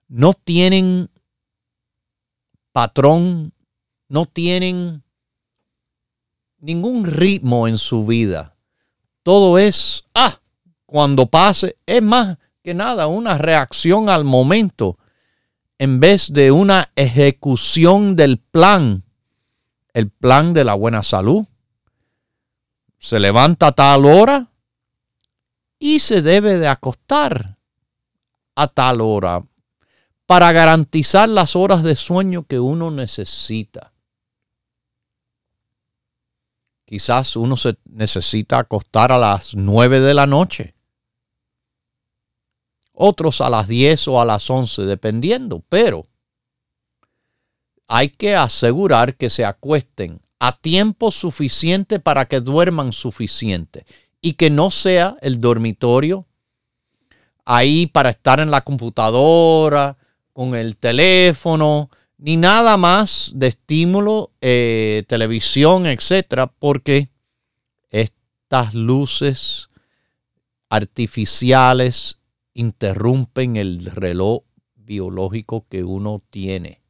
No 0.07 0.33
tienen 0.33 1.09
patrón, 2.71 3.51
no 4.09 4.27
tienen 4.27 5.01
ningún 6.59 7.03
ritmo 7.03 7.67
en 7.67 7.79
su 7.79 8.05
vida. 8.05 8.55
Todo 9.23 9.57
es, 9.57 10.05
ah, 10.13 10.39
cuando 10.85 11.25
pase, 11.25 11.77
es 11.87 12.03
más 12.03 12.37
que 12.61 12.75
nada 12.75 13.07
una 13.07 13.39
reacción 13.39 14.07
al 14.07 14.23
momento 14.23 14.99
en 15.79 15.99
vez 15.99 16.33
de 16.33 16.51
una 16.51 16.91
ejecución 16.95 18.15
del 18.15 18.39
plan, 18.39 19.03
el 19.93 20.09
plan 20.09 20.53
de 20.53 20.63
la 20.63 20.73
buena 20.73 21.03
salud. 21.03 21.45
Se 22.99 23.19
levanta 23.19 23.67
a 23.67 23.71
tal 23.73 24.05
hora 24.05 24.51
y 25.79 25.99
se 25.99 26.21
debe 26.21 26.57
de 26.57 26.67
acostar 26.67 27.57
a 28.55 28.67
tal 28.67 29.01
hora 29.01 29.43
para 30.25 30.51
garantizar 30.51 31.29
las 31.29 31.55
horas 31.55 31.83
de 31.83 31.95
sueño 31.95 32.43
que 32.43 32.59
uno 32.59 32.89
necesita. 32.89 33.93
Quizás 36.85 37.35
uno 37.35 37.55
se 37.55 37.77
necesita 37.85 38.57
acostar 38.57 39.11
a 39.11 39.17
las 39.17 39.53
nueve 39.53 39.99
de 39.99 40.13
la 40.13 40.25
noche 40.25 40.76
otros 42.99 43.41
a 43.41 43.49
las 43.49 43.67
10 43.67 44.07
o 44.07 44.19
a 44.19 44.25
las 44.25 44.49
11, 44.49 44.83
dependiendo, 44.83 45.63
pero 45.69 46.07
hay 47.87 48.09
que 48.09 48.35
asegurar 48.35 49.15
que 49.15 49.29
se 49.29 49.45
acuesten 49.45 50.19
a 50.39 50.57
tiempo 50.57 51.11
suficiente 51.11 51.99
para 51.99 52.25
que 52.25 52.41
duerman 52.41 52.91
suficiente 52.91 53.85
y 54.19 54.33
que 54.33 54.49
no 54.49 54.71
sea 54.71 55.15
el 55.21 55.39
dormitorio 55.39 56.25
ahí 57.45 57.85
para 57.85 58.09
estar 58.09 58.39
en 58.39 58.51
la 58.51 58.61
computadora, 58.61 59.97
con 60.33 60.55
el 60.55 60.75
teléfono, 60.75 61.89
ni 62.17 62.35
nada 62.35 62.77
más 62.77 63.31
de 63.35 63.47
estímulo, 63.47 64.31
eh, 64.41 65.03
televisión, 65.07 65.85
etcétera, 65.85 66.47
porque 66.47 67.09
estas 67.89 68.73
luces 68.73 69.69
artificiales 70.67 72.17
interrumpen 72.57 73.55
el 73.55 73.85
reloj 73.85 74.41
biológico 74.73 75.67
que 75.69 75.83
uno 75.83 76.23
tiene. 76.31 76.81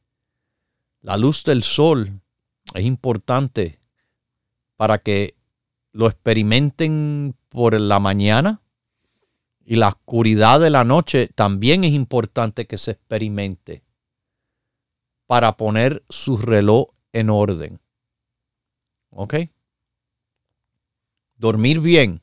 La 1.02 1.18
luz 1.18 1.44
del 1.44 1.62
sol 1.62 2.22
es 2.74 2.86
importante 2.86 3.82
para 4.78 5.00
que 5.00 5.36
lo 5.92 6.08
experimenten 6.08 7.36
por 7.50 7.80
la 7.80 8.00
mañana 8.00 8.62
y 9.66 9.76
la 9.76 9.90
oscuridad 9.90 10.62
de 10.62 10.70
la 10.70 10.86
noche 10.86 11.28
también 11.36 11.84
es 11.84 11.92
importante 11.92 12.66
que 12.66 12.78
se 12.78 12.92
experimente 12.92 13.84
para 15.26 15.58
poner 15.58 16.06
su 16.08 16.38
reloj 16.38 16.88
en 17.12 17.30
orden. 17.30 17.82
¿Ok? 19.10 19.36
Dormir 21.36 21.82
bien. 21.82 22.22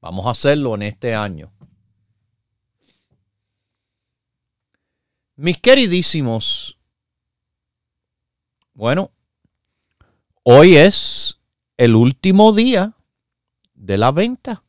Vamos 0.00 0.26
a 0.26 0.30
hacerlo 0.30 0.76
en 0.76 0.82
este 0.82 1.14
año. 1.14 1.53
Mis 5.36 5.58
queridísimos, 5.58 6.78
bueno, 8.72 9.10
hoy 10.44 10.76
es 10.76 11.40
el 11.76 11.96
último 11.96 12.52
día 12.52 12.94
de 13.74 13.98
la 13.98 14.12
venta. 14.12 14.62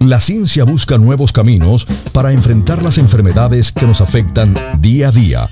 La 0.00 0.18
ciencia 0.20 0.64
busca 0.64 0.98
nuevos 0.98 1.32
caminos 1.32 1.86
para 2.12 2.32
enfrentar 2.32 2.82
las 2.82 2.98
enfermedades 2.98 3.72
que 3.72 3.86
nos 3.86 4.02
afectan 4.02 4.54
día 4.78 5.08
a 5.08 5.12
día 5.12 5.48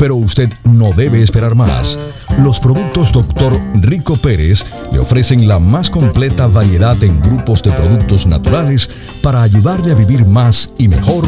pero 0.00 0.16
usted 0.16 0.48
no 0.64 0.92
debe 0.92 1.20
esperar 1.20 1.54
más. 1.54 1.98
Los 2.38 2.58
productos 2.58 3.12
Dr. 3.12 3.60
Rico 3.74 4.16
Pérez 4.16 4.64
le 4.90 4.98
ofrecen 4.98 5.46
la 5.46 5.58
más 5.58 5.90
completa 5.90 6.46
variedad 6.46 6.96
en 7.04 7.20
grupos 7.20 7.62
de 7.62 7.70
productos 7.70 8.26
naturales 8.26 8.88
para 9.22 9.42
ayudarle 9.42 9.92
a 9.92 9.94
vivir 9.94 10.24
más 10.24 10.72
y 10.78 10.88
mejor 10.88 11.24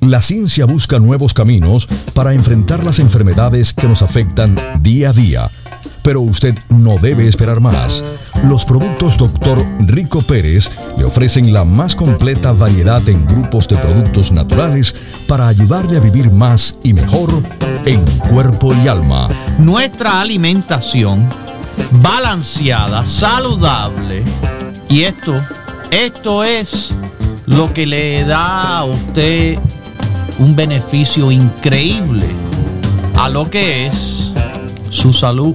La 0.00 0.20
ciencia 0.20 0.64
busca 0.64 0.98
nuevos 0.98 1.32
caminos 1.32 1.88
para 2.12 2.32
enfrentar 2.32 2.82
las 2.82 2.98
enfermedades 2.98 3.72
que 3.72 3.86
nos 3.86 4.02
afectan 4.02 4.56
día 4.80 5.10
a 5.10 5.12
día 5.12 5.48
pero 6.08 6.22
usted 6.22 6.58
no 6.70 6.96
debe 6.96 7.28
esperar 7.28 7.60
más. 7.60 8.02
Los 8.44 8.64
productos 8.64 9.18
Dr. 9.18 9.62
Rico 9.80 10.22
Pérez 10.22 10.70
le 10.96 11.04
ofrecen 11.04 11.52
la 11.52 11.66
más 11.66 11.94
completa 11.94 12.52
variedad 12.52 13.06
en 13.10 13.26
grupos 13.26 13.68
de 13.68 13.76
productos 13.76 14.32
naturales 14.32 14.94
para 15.26 15.48
ayudarle 15.48 15.98
a 15.98 16.00
vivir 16.00 16.30
más 16.30 16.78
y 16.82 16.94
mejor 16.94 17.28
en 17.84 18.02
cuerpo 18.30 18.74
y 18.82 18.88
alma. 18.88 19.28
Nuestra 19.58 20.22
alimentación 20.22 21.28
balanceada, 22.00 23.04
saludable. 23.04 24.24
Y 24.88 25.02
esto, 25.02 25.34
esto 25.90 26.42
es 26.42 26.96
lo 27.44 27.70
que 27.74 27.86
le 27.86 28.24
da 28.24 28.78
a 28.78 28.84
usted 28.86 29.58
un 30.38 30.56
beneficio 30.56 31.30
increíble 31.30 32.24
a 33.14 33.28
lo 33.28 33.44
que 33.50 33.88
es 33.88 34.32
su 34.88 35.12
salud 35.12 35.54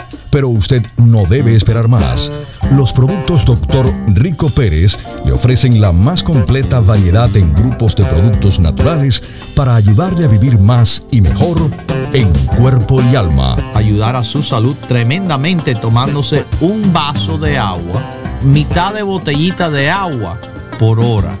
pero 0.31 0.49
usted 0.49 0.83
no 0.97 1.25
debe 1.25 1.55
esperar 1.55 1.87
más. 1.87 2.31
Los 2.71 2.93
productos 2.93 3.45
Dr. 3.45 3.93
Rico 4.07 4.49
Pérez 4.49 4.97
le 5.25 5.33
ofrecen 5.33 5.79
la 5.81 5.91
más 5.91 6.23
completa 6.23 6.79
variedad 6.79 7.35
en 7.35 7.53
grupos 7.53 7.95
de 7.95 8.05
productos 8.05 8.59
naturales 8.59 9.21
para 9.55 9.75
ayudarle 9.75 10.25
a 10.25 10.29
vivir 10.29 10.57
más 10.57 11.03
y 11.11 11.21
mejor 11.21 11.57
en 12.13 12.31
cuerpo 12.57 13.01
y 13.11 13.15
alma. 13.15 13.57
Ayudar 13.75 14.15
a 14.15 14.23
su 14.23 14.41
salud 14.41 14.75
tremendamente 14.87 15.75
tomándose 15.75 16.45
un 16.61 16.93
vaso 16.93 17.37
de 17.37 17.57
agua, 17.57 18.01
mitad 18.43 18.93
de 18.93 19.03
botellita 19.03 19.69
de 19.69 19.89
agua 19.89 20.39
por 20.79 20.99
hora. 20.99 21.33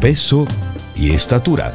peso 0.00 0.46
y 0.96 1.12
estatura. 1.12 1.74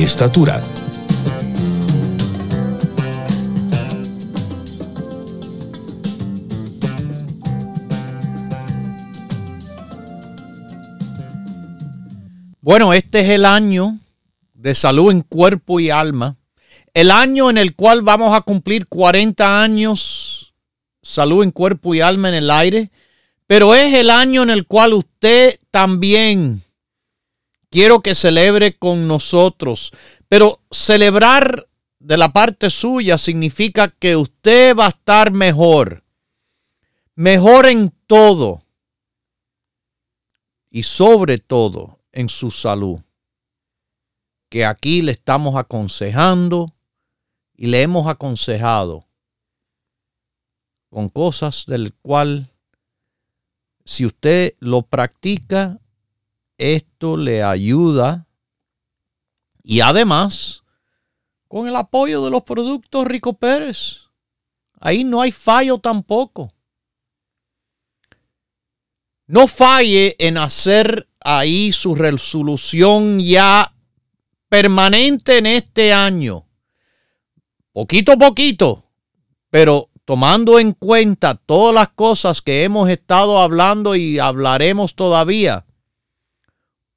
estatura. 0.00 0.62
Bueno, 12.60 12.92
este 12.92 13.20
es 13.20 13.28
el 13.30 13.44
año 13.44 13.98
de 14.54 14.74
salud 14.74 15.10
en 15.10 15.22
cuerpo 15.22 15.80
y 15.80 15.90
alma. 15.90 16.36
El 16.94 17.10
año 17.10 17.50
en 17.50 17.58
el 17.58 17.74
cual 17.74 18.02
vamos 18.02 18.36
a 18.36 18.42
cumplir 18.42 18.86
40 18.86 19.62
años 19.62 20.54
salud 21.02 21.42
en 21.42 21.50
cuerpo 21.50 21.94
y 21.94 22.00
alma 22.00 22.28
en 22.28 22.36
el 22.36 22.50
aire. 22.50 22.90
Pero 23.46 23.74
es 23.74 23.92
el 23.94 24.10
año 24.10 24.42
en 24.42 24.50
el 24.50 24.66
cual 24.66 24.94
usted 24.94 25.58
también 25.70 26.62
quiero 27.72 28.00
que 28.02 28.14
celebre 28.14 28.76
con 28.76 29.08
nosotros. 29.08 29.90
Pero 30.28 30.60
celebrar 30.70 31.68
de 31.98 32.16
la 32.16 32.32
parte 32.32 32.70
suya 32.70 33.18
significa 33.18 33.88
que 33.88 34.14
usted 34.14 34.76
va 34.76 34.86
a 34.86 34.90
estar 34.90 35.32
mejor. 35.32 36.04
Mejor 37.16 37.66
en 37.66 37.92
todo. 38.06 38.62
Y 40.70 40.84
sobre 40.84 41.38
todo 41.38 41.98
en 42.12 42.28
su 42.28 42.50
salud. 42.50 43.00
Que 44.48 44.66
aquí 44.66 45.00
le 45.02 45.12
estamos 45.12 45.56
aconsejando 45.56 46.74
y 47.56 47.66
le 47.66 47.82
hemos 47.82 48.06
aconsejado 48.06 49.06
con 50.90 51.08
cosas 51.08 51.64
del 51.66 51.94
cual 51.94 52.52
si 53.84 54.04
usted 54.04 54.54
lo 54.60 54.82
practica, 54.82 55.81
esto 56.62 57.16
le 57.16 57.42
ayuda 57.42 58.28
y 59.62 59.80
además 59.80 60.62
con 61.48 61.68
el 61.68 61.76
apoyo 61.76 62.24
de 62.24 62.30
los 62.30 62.42
productos 62.42 63.06
Rico 63.06 63.34
Pérez. 63.34 63.98
Ahí 64.80 65.04
no 65.04 65.20
hay 65.20 65.32
fallo 65.32 65.78
tampoco. 65.78 66.54
No 69.26 69.46
falle 69.46 70.16
en 70.18 70.38
hacer 70.38 71.08
ahí 71.20 71.72
su 71.72 71.94
resolución 71.94 73.20
ya 73.20 73.74
permanente 74.48 75.38
en 75.38 75.46
este 75.46 75.92
año. 75.92 76.46
Poquito 77.72 78.12
a 78.12 78.16
poquito, 78.16 78.90
pero 79.50 79.90
tomando 80.04 80.58
en 80.58 80.72
cuenta 80.72 81.34
todas 81.34 81.74
las 81.74 81.88
cosas 81.88 82.42
que 82.42 82.64
hemos 82.64 82.88
estado 82.90 83.38
hablando 83.38 83.94
y 83.96 84.18
hablaremos 84.18 84.94
todavía, 84.94 85.64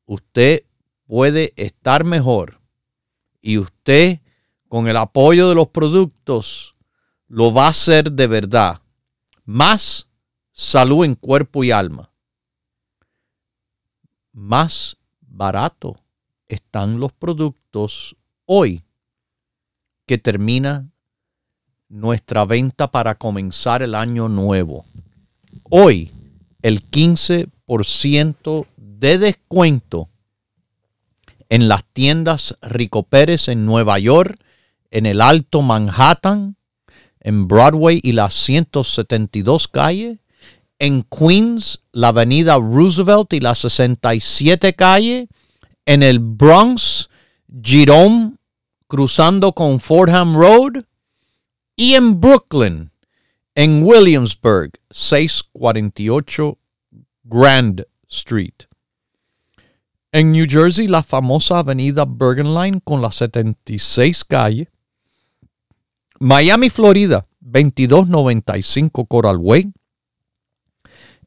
usted 0.06 0.63
puede 1.06 1.54
estar 1.56 2.04
mejor 2.04 2.60
y 3.41 3.58
usted 3.58 4.20
con 4.68 4.88
el 4.88 4.98
apoyo 4.98 5.50
de 5.50 5.56
los 5.56 5.68
productos 5.68 6.76
lo 7.28 7.54
va 7.54 7.68
a 7.68 7.70
hacer 7.70 8.12
de 8.12 8.28
verdad. 8.28 8.82
Más 9.44 10.08
salud 10.52 11.06
en 11.06 11.15
cuerpo 11.15 11.63
y 11.63 11.72
alma. 11.72 12.12
Más 14.32 14.98
barato 15.22 15.96
están 16.48 17.00
los 17.00 17.13
productos 17.13 18.15
hoy 18.46 18.84
que 20.06 20.18
termina 20.18 20.89
nuestra 21.89 22.46
venta 22.46 22.91
para 22.91 23.15
comenzar 23.15 23.82
el 23.82 23.96
año 23.96 24.28
nuevo. 24.28 24.86
Hoy 25.70 26.12
el 26.62 26.82
15% 26.82 28.68
de 29.00 29.18
descuento 29.18 30.10
en 31.50 31.68
las 31.68 31.84
tiendas 31.86 32.58
Rico 32.62 33.04
Pérez 33.04 33.48
en 33.50 33.66
Nueva 33.66 34.00
York, 34.00 34.40
en 34.92 35.06
el 35.06 35.22
Alto 35.22 35.62
Manhattan, 35.62 36.58
en 37.20 37.48
Broadway 37.48 38.00
y 38.02 38.14
las 38.14 38.34
172 38.34 39.68
calle, 39.68 40.20
en 40.80 41.04
Queens, 41.04 41.84
la 41.92 42.10
avenida 42.10 42.58
Roosevelt 42.58 43.34
y 43.34 43.40
la 43.40 43.56
67 43.56 44.74
calle, 44.74 45.28
en 45.86 46.04
el 46.04 46.20
Bronx, 46.20 47.10
Jerome, 47.64 48.34
cruzando 48.88 49.54
con 49.54 49.80
Fordham 49.80 50.36
Road, 50.36 50.84
y 51.76 51.96
en 51.96 52.20
Brooklyn, 52.20 52.92
en 53.56 53.84
Williamsburg, 53.84 54.72
648 54.90 56.58
Grand 57.24 57.86
Street. 58.10 58.75
En 60.15 60.32
New 60.32 60.45
Jersey, 60.47 60.88
la 60.88 61.04
famosa 61.04 61.60
avenida 61.60 62.06
Bergen 62.08 62.54
Line 62.54 62.80
con 62.82 63.01
la 63.01 63.12
76 63.12 64.23
calle. 64.23 64.69
Miami, 66.21 66.69
Florida, 66.69 67.25
2295 67.41 69.08
Coral 69.08 69.36
Way. 69.36 69.73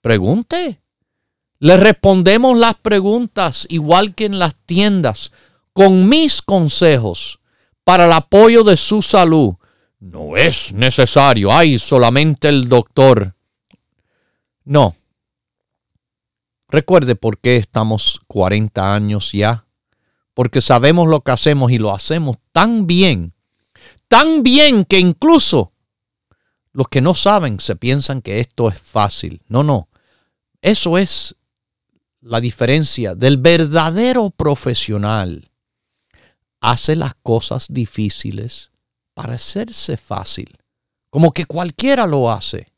Pregunte. 0.06 0.80
Le 1.58 1.76
respondemos 1.76 2.56
las 2.56 2.74
preguntas 2.74 3.66
igual 3.68 4.14
que 4.14 4.26
en 4.26 4.38
las 4.38 4.54
tiendas 4.54 5.32
con 5.72 6.08
mis 6.08 6.42
consejos 6.42 7.40
para 7.86 8.06
el 8.06 8.12
apoyo 8.12 8.64
de 8.64 8.76
su 8.76 9.00
salud. 9.00 9.54
No 10.00 10.36
es 10.36 10.72
necesario, 10.72 11.52
hay 11.52 11.78
solamente 11.78 12.48
el 12.48 12.68
doctor. 12.68 13.36
No. 14.64 14.96
Recuerde 16.68 17.14
por 17.14 17.38
qué 17.38 17.58
estamos 17.58 18.20
40 18.26 18.92
años 18.92 19.30
ya. 19.30 19.66
Porque 20.34 20.60
sabemos 20.60 21.06
lo 21.06 21.20
que 21.20 21.30
hacemos 21.30 21.70
y 21.70 21.78
lo 21.78 21.94
hacemos 21.94 22.38
tan 22.50 22.88
bien, 22.88 23.34
tan 24.08 24.42
bien 24.42 24.84
que 24.84 24.98
incluso 24.98 25.72
los 26.72 26.88
que 26.88 27.00
no 27.00 27.14
saben 27.14 27.60
se 27.60 27.76
piensan 27.76 28.20
que 28.20 28.40
esto 28.40 28.68
es 28.68 28.80
fácil. 28.80 29.42
No, 29.46 29.62
no. 29.62 29.88
Eso 30.60 30.98
es 30.98 31.36
la 32.20 32.40
diferencia 32.40 33.14
del 33.14 33.36
verdadero 33.36 34.30
profesional. 34.30 35.52
Hace 36.68 36.96
las 36.96 37.14
cosas 37.14 37.68
difíciles 37.70 38.72
para 39.14 39.34
hacerse 39.34 39.96
fácil, 39.96 40.58
como 41.10 41.30
que 41.30 41.46
cualquiera 41.46 42.08
lo 42.08 42.28
hace. 42.28 42.72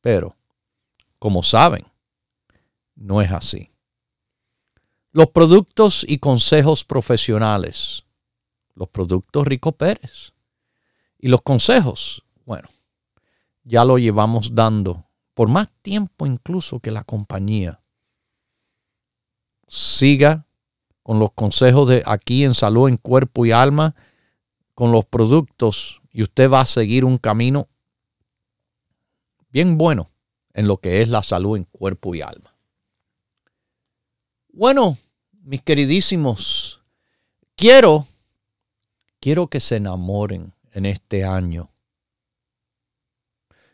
Pero, 0.00 0.34
como 1.20 1.44
saben, 1.44 1.86
no 2.96 3.22
es 3.22 3.30
así. 3.30 3.70
Los 5.12 5.28
productos 5.28 6.04
y 6.08 6.18
consejos 6.18 6.84
profesionales, 6.84 8.06
los 8.74 8.88
productos 8.88 9.46
Rico 9.46 9.70
Pérez 9.70 10.32
y 11.16 11.28
los 11.28 11.42
consejos, 11.42 12.24
bueno, 12.44 12.68
ya 13.62 13.84
lo 13.84 13.98
llevamos 13.98 14.52
dando 14.52 15.06
por 15.34 15.48
más 15.48 15.70
tiempo 15.82 16.26
incluso 16.26 16.80
que 16.80 16.90
la 16.90 17.04
compañía 17.04 17.80
siga 19.68 20.44
con 21.02 21.18
los 21.18 21.32
consejos 21.32 21.88
de 21.88 22.02
aquí 22.06 22.44
en 22.44 22.54
salud, 22.54 22.88
en 22.88 22.96
cuerpo 22.96 23.46
y 23.46 23.52
alma, 23.52 23.94
con 24.74 24.92
los 24.92 25.04
productos 25.04 26.00
y 26.12 26.22
usted 26.22 26.50
va 26.50 26.60
a 26.60 26.66
seguir 26.66 27.04
un 27.04 27.18
camino 27.18 27.68
bien 29.50 29.78
bueno 29.78 30.10
en 30.54 30.66
lo 30.66 30.78
que 30.78 31.02
es 31.02 31.08
la 31.08 31.22
salud 31.22 31.56
en 31.56 31.64
cuerpo 31.64 32.14
y 32.14 32.22
alma. 32.22 32.54
Bueno, 34.52 34.98
mis 35.42 35.62
queridísimos, 35.62 36.82
quiero, 37.54 38.06
quiero 39.20 39.46
que 39.48 39.60
se 39.60 39.76
enamoren 39.76 40.52
en 40.72 40.86
este 40.86 41.24
año. 41.24 41.70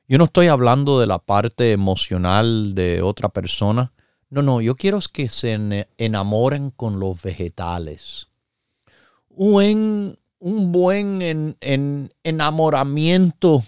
Yo 0.08 0.18
no 0.18 0.24
estoy 0.24 0.46
hablando 0.46 1.00
de 1.00 1.06
la 1.06 1.18
parte 1.18 1.72
emocional 1.72 2.74
de 2.74 3.02
otra 3.02 3.28
persona, 3.28 3.92
no, 4.28 4.42
no, 4.42 4.60
yo 4.60 4.74
quiero 4.74 4.98
que 5.12 5.28
se 5.28 5.86
enamoren 5.98 6.70
con 6.70 6.98
los 6.98 7.22
vegetales. 7.22 8.26
Un, 9.28 10.18
un 10.40 10.72
buen 10.72 11.22
en, 11.22 12.12
enamoramiento. 12.24 13.64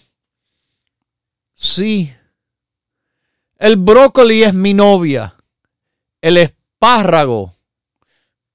Sí. 1.55 2.13
El 3.57 3.77
brócoli 3.77 4.43
es 4.43 4.53
mi 4.53 4.75
novia. 4.75 5.37
El 6.21 6.39
espárrago. 6.39 7.55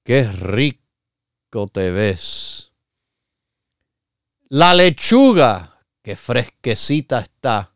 Qué 0.02 0.30
rico 0.30 1.68
te 1.72 1.90
ves. 1.90 2.72
La 4.48 4.74
lechuga. 4.74 5.80
Qué 6.02 6.16
fresquecita 6.16 7.20
está. 7.20 7.74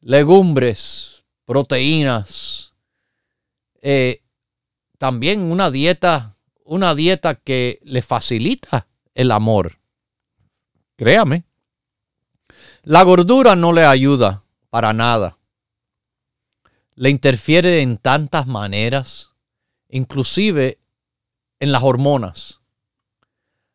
Legumbres 0.00 1.11
proteínas. 1.52 2.72
Eh, 3.82 4.22
también 4.96 5.42
una 5.42 5.70
dieta, 5.70 6.38
una 6.64 6.94
dieta 6.94 7.34
que 7.34 7.78
le 7.82 8.00
facilita 8.00 8.88
el 9.14 9.30
amor. 9.30 9.78
Créame. 10.96 11.44
La 12.84 13.02
gordura 13.02 13.54
no 13.54 13.74
le 13.74 13.84
ayuda 13.84 14.44
para 14.70 14.94
nada. 14.94 15.36
Le 16.94 17.10
interfiere 17.10 17.82
en 17.82 17.98
tantas 17.98 18.46
maneras, 18.46 19.32
inclusive 19.90 20.78
en 21.60 21.70
las 21.70 21.82
hormonas. 21.82 22.60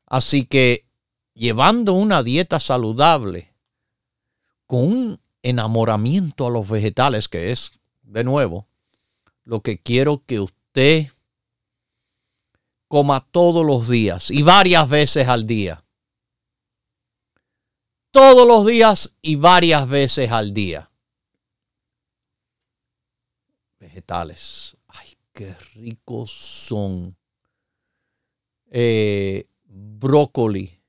Así 0.07 0.45
que 0.47 0.87
llevando 1.35 1.93
una 1.93 2.23
dieta 2.23 2.59
saludable 2.59 3.53
con 4.65 4.79
un 4.79 5.26
enamoramiento 5.43 6.47
a 6.47 6.49
los 6.49 6.69
vegetales, 6.69 7.27
que 7.27 7.51
es, 7.51 7.71
de 8.01 8.23
nuevo, 8.23 8.67
lo 9.43 9.61
que 9.61 9.79
quiero 9.81 10.23
que 10.25 10.39
usted 10.39 11.07
coma 12.87 13.27
todos 13.31 13.65
los 13.65 13.87
días 13.87 14.31
y 14.31 14.43
varias 14.43 14.89
veces 14.89 15.27
al 15.27 15.45
día. 15.45 15.83
Todos 18.11 18.47
los 18.47 18.65
días 18.65 19.15
y 19.21 19.35
varias 19.35 19.87
veces 19.87 20.31
al 20.31 20.53
día. 20.53 20.89
Vegetales. 23.79 24.75
Ay, 24.87 25.17
qué 25.33 25.53
ricos 25.75 26.31
son. 26.31 27.15
Eh, 28.69 29.47
brócoli, 29.63 30.81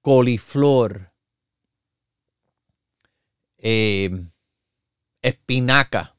coliflor, 0.00 1.09
eh, 3.62 4.10
espinaca, 5.22 6.16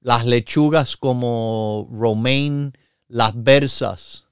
las 0.00 0.26
lechugas 0.26 0.96
como 0.96 1.88
romaine, 1.90 2.72
las 3.08 3.32
bersas, 3.34 4.26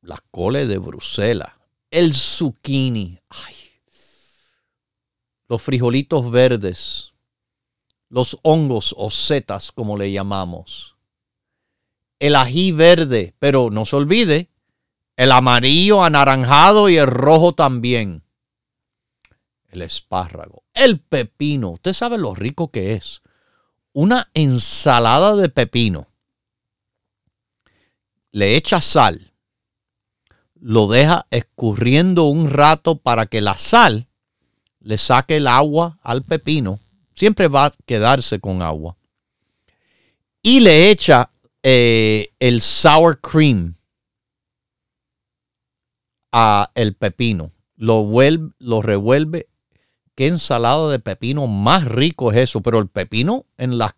las 0.00 0.20
coles 0.30 0.68
de 0.68 0.78
Bruselas, 0.78 1.52
el 1.90 2.14
zucchini, 2.14 3.18
los 5.48 5.60
frijolitos 5.60 6.30
verdes, 6.30 7.12
los 8.08 8.38
hongos 8.42 8.94
o 8.96 9.10
setas 9.10 9.72
como 9.72 9.96
le 9.96 10.12
llamamos, 10.12 10.96
el 12.18 12.36
ají 12.36 12.70
verde, 12.72 13.34
pero 13.38 13.68
no 13.70 13.84
se 13.84 13.96
olvide, 13.96 14.48
el 15.16 15.32
amarillo, 15.32 16.04
anaranjado 16.04 16.88
y 16.88 16.96
el 16.96 17.08
rojo 17.08 17.52
también 17.52 18.22
el 19.72 19.82
espárrago, 19.82 20.62
el 20.74 21.00
pepino. 21.00 21.70
Usted 21.70 21.92
sabe 21.94 22.18
lo 22.18 22.34
rico 22.34 22.70
que 22.70 22.94
es. 22.94 23.22
Una 23.92 24.30
ensalada 24.34 25.34
de 25.34 25.48
pepino. 25.48 26.08
Le 28.30 28.56
echa 28.56 28.80
sal. 28.80 29.32
Lo 30.54 30.86
deja 30.86 31.26
escurriendo 31.30 32.24
un 32.24 32.48
rato 32.48 32.96
para 32.96 33.26
que 33.26 33.40
la 33.40 33.56
sal 33.56 34.08
le 34.80 34.96
saque 34.98 35.36
el 35.36 35.46
agua 35.46 35.98
al 36.02 36.22
pepino. 36.22 36.78
Siempre 37.14 37.48
va 37.48 37.66
a 37.66 37.74
quedarse 37.86 38.40
con 38.40 38.62
agua. 38.62 38.96
Y 40.42 40.60
le 40.60 40.90
echa 40.90 41.30
eh, 41.62 42.32
el 42.40 42.60
sour 42.60 43.20
cream 43.20 43.76
a 46.30 46.70
el 46.74 46.94
pepino. 46.94 47.52
Lo, 47.76 48.04
vuelve, 48.04 48.52
lo 48.58 48.82
revuelve 48.82 49.48
qué 50.14 50.26
ensalada 50.26 50.90
de 50.90 50.98
pepino 50.98 51.46
más 51.46 51.84
rico 51.84 52.32
es 52.32 52.38
eso. 52.38 52.60
Pero 52.60 52.78
el 52.78 52.88
pepino 52.88 53.46
en 53.56 53.78
la, 53.78 53.96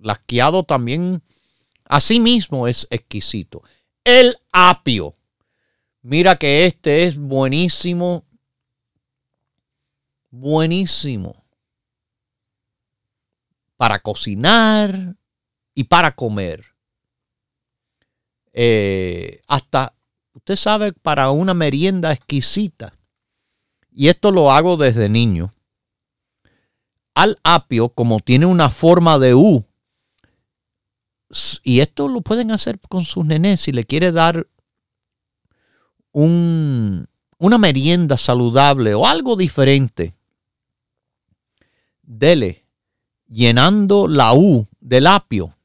lasqueado 0.00 0.64
también, 0.64 1.22
así 1.84 2.20
mismo 2.20 2.68
es 2.68 2.86
exquisito. 2.90 3.62
El 4.04 4.36
apio. 4.52 5.16
Mira 6.02 6.36
que 6.36 6.66
este 6.66 7.04
es 7.04 7.18
buenísimo. 7.18 8.24
Buenísimo. 10.30 11.44
Para 13.76 13.98
cocinar 13.98 15.16
y 15.74 15.84
para 15.84 16.14
comer. 16.14 16.64
Eh, 18.52 19.40
hasta, 19.48 19.94
usted 20.32 20.56
sabe, 20.56 20.92
para 20.92 21.30
una 21.30 21.52
merienda 21.52 22.12
exquisita. 22.12 22.96
Y 23.90 24.08
esto 24.08 24.30
lo 24.30 24.50
hago 24.50 24.76
desde 24.76 25.08
niño 25.08 25.55
al 27.16 27.38
apio, 27.42 27.88
como 27.88 28.20
tiene 28.20 28.44
una 28.44 28.68
forma 28.68 29.18
de 29.18 29.34
U, 29.34 29.64
y 31.62 31.80
esto 31.80 32.08
lo 32.08 32.20
pueden 32.20 32.50
hacer 32.52 32.78
con 32.78 33.06
sus 33.06 33.24
nenes 33.24 33.62
si 33.62 33.72
le 33.72 33.84
quiere 33.84 34.12
dar 34.12 34.46
un, 36.12 37.08
una 37.38 37.56
merienda 37.56 38.18
saludable 38.18 38.94
o 38.94 39.06
algo 39.06 39.34
diferente. 39.34 40.14
Dele 42.02 42.66
llenando 43.28 44.08
la 44.08 44.34
U 44.34 44.66
del 44.78 45.06
apio 45.06 45.56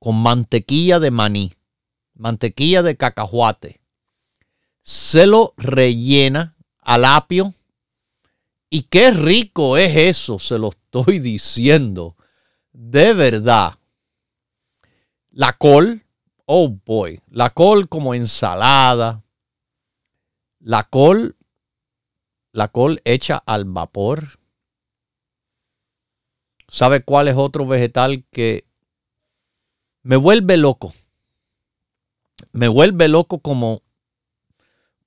con 0.00 0.20
mantequilla 0.20 0.98
de 0.98 1.12
maní, 1.12 1.52
mantequilla 2.14 2.82
de 2.82 2.96
cacahuate. 2.96 3.80
Se 4.82 5.28
lo 5.28 5.54
rellena 5.56 6.56
al 6.80 7.04
apio 7.04 7.54
Y 8.70 8.82
qué 8.82 9.10
rico 9.10 9.76
es 9.76 9.96
eso, 9.96 10.38
se 10.38 10.58
lo 10.58 10.68
estoy 11.00 11.18
diciendo. 11.18 12.16
De 12.72 13.14
verdad. 13.14 13.74
La 15.30 15.52
col, 15.52 16.04
oh 16.46 16.68
boy, 16.68 17.20
la 17.28 17.50
col 17.50 17.88
como 17.88 18.14
ensalada. 18.14 19.24
La 20.60 20.82
col, 20.84 21.36
la 22.52 22.68
col 22.68 23.00
hecha 23.04 23.42
al 23.46 23.64
vapor. 23.64 24.38
¿Sabe 26.66 27.02
cuál 27.02 27.28
es 27.28 27.36
otro 27.36 27.66
vegetal 27.66 28.24
que 28.30 28.66
me 30.02 30.16
vuelve 30.16 30.56
loco? 30.56 30.92
Me 32.52 32.68
vuelve 32.68 33.08
loco 33.08 33.40
como 33.40 33.82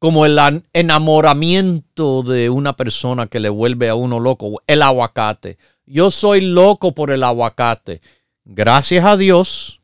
como 0.02 0.26
el 0.26 0.40
enamoramiento 0.74 2.24
de 2.24 2.50
una 2.50 2.76
persona 2.76 3.28
que 3.28 3.40
le 3.40 3.50
vuelve 3.50 3.88
a 3.88 3.94
uno 3.94 4.20
loco, 4.20 4.60
el 4.66 4.82
aguacate. 4.82 5.60
Yo 5.92 6.10
soy 6.10 6.40
loco 6.40 6.96
por 6.96 7.12
el 7.12 7.22
aguacate. 7.22 8.02
Gracias 8.46 9.04
a 9.04 9.18
Dios 9.18 9.82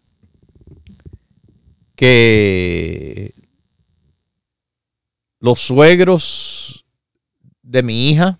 que 1.98 3.34
los 5.40 5.60
suegros 5.60 6.86
de 7.62 7.84
mi 7.84 8.10
hija, 8.10 8.40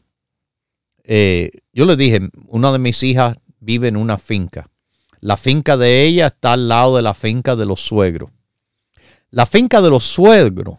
eh, 1.04 1.52
yo 1.74 1.86
le 1.86 1.98
dije, 1.98 2.30
una 2.46 2.72
de 2.72 2.80
mis 2.80 3.04
hijas 3.04 3.38
vive 3.60 3.90
en 3.90 3.98
una 3.98 4.18
finca. 4.18 4.72
La 5.20 5.36
finca 5.36 5.76
de 5.76 6.06
ella 6.06 6.28
está 6.28 6.54
al 6.54 6.70
lado 6.70 6.96
de 6.96 7.02
la 7.02 7.14
finca 7.14 7.58
de 7.58 7.66
los 7.66 7.82
suegros. 7.82 8.32
La 9.30 9.46
finca 9.46 9.82
de 9.82 9.90
los 9.90 10.06
suegros 10.06 10.78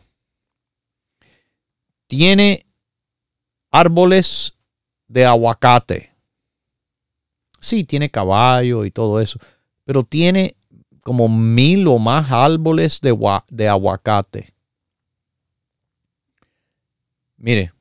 tiene 2.07 2.64
árboles 3.70 4.57
de 5.07 5.26
aguacate. 5.26 6.07
Sí, 7.61 7.84
tiene 7.84 8.11
caballo 8.11 8.84
y 8.84 8.90
todo 8.90 9.20
eso, 9.20 9.38
pero 9.84 10.02
tiene 10.04 10.56
como 11.02 11.28
mil 11.28 11.86
o 11.88 11.98
más 11.98 12.30
árboles 12.30 13.00
de, 13.00 13.16
de 13.48 13.68
aguacate. 13.68 14.54
Mire, 17.36 17.72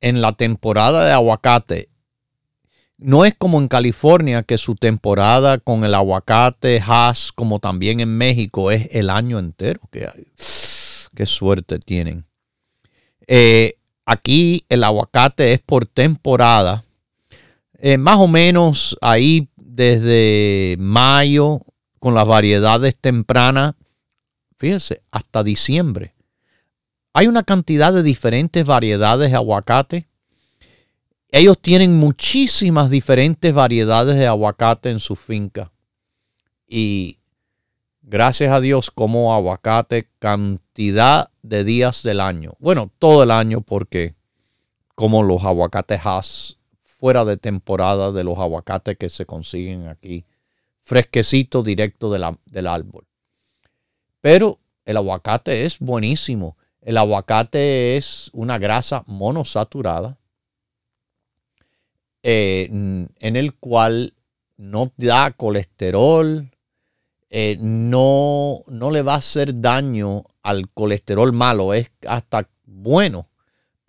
en 0.00 0.20
la 0.20 0.32
temporada 0.32 1.04
de 1.04 1.12
aguacate, 1.12 1.88
no 3.02 3.24
es 3.24 3.34
como 3.36 3.58
en 3.58 3.68
California 3.68 4.42
que 4.44 4.58
su 4.58 4.76
temporada 4.76 5.58
con 5.58 5.84
el 5.84 5.94
aguacate 5.94 6.80
has, 6.86 7.32
como 7.32 7.58
también 7.58 8.00
en 8.00 8.16
México, 8.16 8.70
es 8.70 8.88
el 8.92 9.10
año 9.10 9.38
entero. 9.38 9.80
Qué 9.90 11.26
suerte 11.26 11.78
tienen. 11.78 12.24
Eh, 13.26 13.74
aquí 14.06 14.64
el 14.68 14.84
aguacate 14.84 15.52
es 15.52 15.60
por 15.60 15.86
temporada. 15.86 16.84
Eh, 17.84 17.98
más 17.98 18.16
o 18.18 18.28
menos 18.28 18.96
ahí 19.00 19.48
desde 19.56 20.76
mayo 20.78 21.62
con 21.98 22.14
las 22.14 22.24
variedades 22.24 22.94
tempranas, 22.94 23.74
fíjese, 24.56 25.02
hasta 25.10 25.42
diciembre. 25.42 26.14
Hay 27.12 27.26
una 27.26 27.42
cantidad 27.42 27.92
de 27.92 28.04
diferentes 28.04 28.64
variedades 28.64 29.30
de 29.30 29.36
aguacate. 29.36 30.08
Ellos 31.32 31.58
tienen 31.60 31.98
muchísimas 31.98 32.88
diferentes 32.88 33.52
variedades 33.52 34.16
de 34.16 34.28
aguacate 34.28 34.88
en 34.90 35.00
su 35.00 35.16
finca. 35.16 35.72
Y 36.68 37.18
gracias 38.00 38.52
a 38.52 38.60
Dios 38.60 38.92
como 38.92 39.34
aguacate 39.34 40.08
cantidad 40.20 41.30
de 41.42 41.64
días 41.64 42.04
del 42.04 42.20
año. 42.20 42.52
Bueno, 42.60 42.92
todo 43.00 43.24
el 43.24 43.32
año 43.32 43.60
porque 43.60 44.14
como 44.94 45.24
los 45.24 45.42
aguacates 45.42 46.06
fuera 47.02 47.24
de 47.24 47.36
temporada 47.36 48.12
de 48.12 48.22
los 48.22 48.38
aguacates 48.38 48.96
que 48.96 49.08
se 49.08 49.26
consiguen 49.26 49.88
aquí, 49.88 50.24
fresquecito 50.82 51.64
directo 51.64 52.12
del 52.12 52.66
árbol. 52.68 53.08
Pero 54.20 54.60
el 54.84 54.98
aguacate 54.98 55.64
es 55.64 55.80
buenísimo. 55.80 56.56
El 56.80 56.96
aguacate 56.96 57.96
es 57.96 58.30
una 58.32 58.56
grasa 58.58 59.02
monosaturada 59.08 60.16
eh, 62.22 62.68
en 62.70 63.36
el 63.36 63.54
cual 63.54 64.14
no 64.56 64.92
da 64.96 65.32
colesterol, 65.32 66.52
eh, 67.30 67.56
no, 67.58 68.62
no 68.68 68.92
le 68.92 69.02
va 69.02 69.14
a 69.14 69.16
hacer 69.16 69.60
daño 69.60 70.22
al 70.44 70.70
colesterol 70.70 71.32
malo, 71.32 71.74
es 71.74 71.90
hasta 72.06 72.48
bueno 72.64 73.31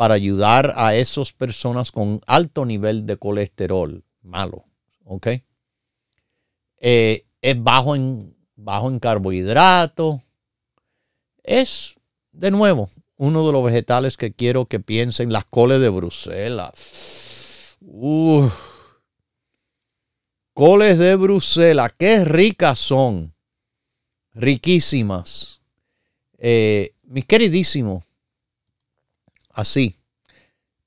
para 0.04 0.16
ayudar 0.16 0.74
a 0.76 0.96
esas 0.96 1.32
personas 1.32 1.90
con 1.90 2.20
alto 2.28 2.66
nivel 2.66 3.06
de 3.06 3.16
colesterol 3.16 4.04
malo, 4.22 4.66
¿ok? 5.06 5.28
Eh, 6.82 7.26
es 7.42 7.64
bajo 7.64 7.96
en, 7.96 8.36
bajo 8.58 8.90
en 8.90 9.00
carbohidratos. 9.00 10.20
Es, 11.42 11.96
de 12.34 12.52
nuevo, 12.52 12.90
uno 13.16 13.48
de 13.48 13.54
los 13.54 13.64
vegetales 13.64 14.18
que 14.18 14.34
quiero 14.34 14.66
que 14.66 14.82
piensen, 14.82 15.32
las 15.32 15.46
coles 15.46 15.80
de 15.80 15.88
Bruselas. 15.88 17.78
Coles 20.54 21.00
de 21.00 21.16
Bruselas, 21.16 21.94
qué 21.98 22.26
ricas 22.26 22.78
son 22.78 23.34
riquísimas. 24.34 25.62
Eh, 26.40 26.94
mi 27.04 27.22
queridísimo, 27.22 28.04
así, 29.54 29.96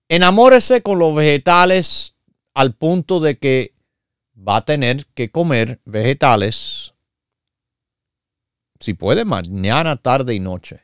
enamórese 0.09 0.83
con 0.83 0.99
los 0.99 1.15
vegetales 1.15 2.15
al 2.53 2.75
punto 2.75 3.21
de 3.21 3.39
que 3.39 3.75
va 4.37 4.59
a 4.59 4.65
tener 4.65 5.07
que 5.15 5.31
comer 5.31 5.81
vegetales, 5.87 6.95
si 8.79 8.93
puede, 8.93 9.25
mañana, 9.25 9.97
tarde 9.97 10.35
y 10.35 10.41
noche. 10.41 10.83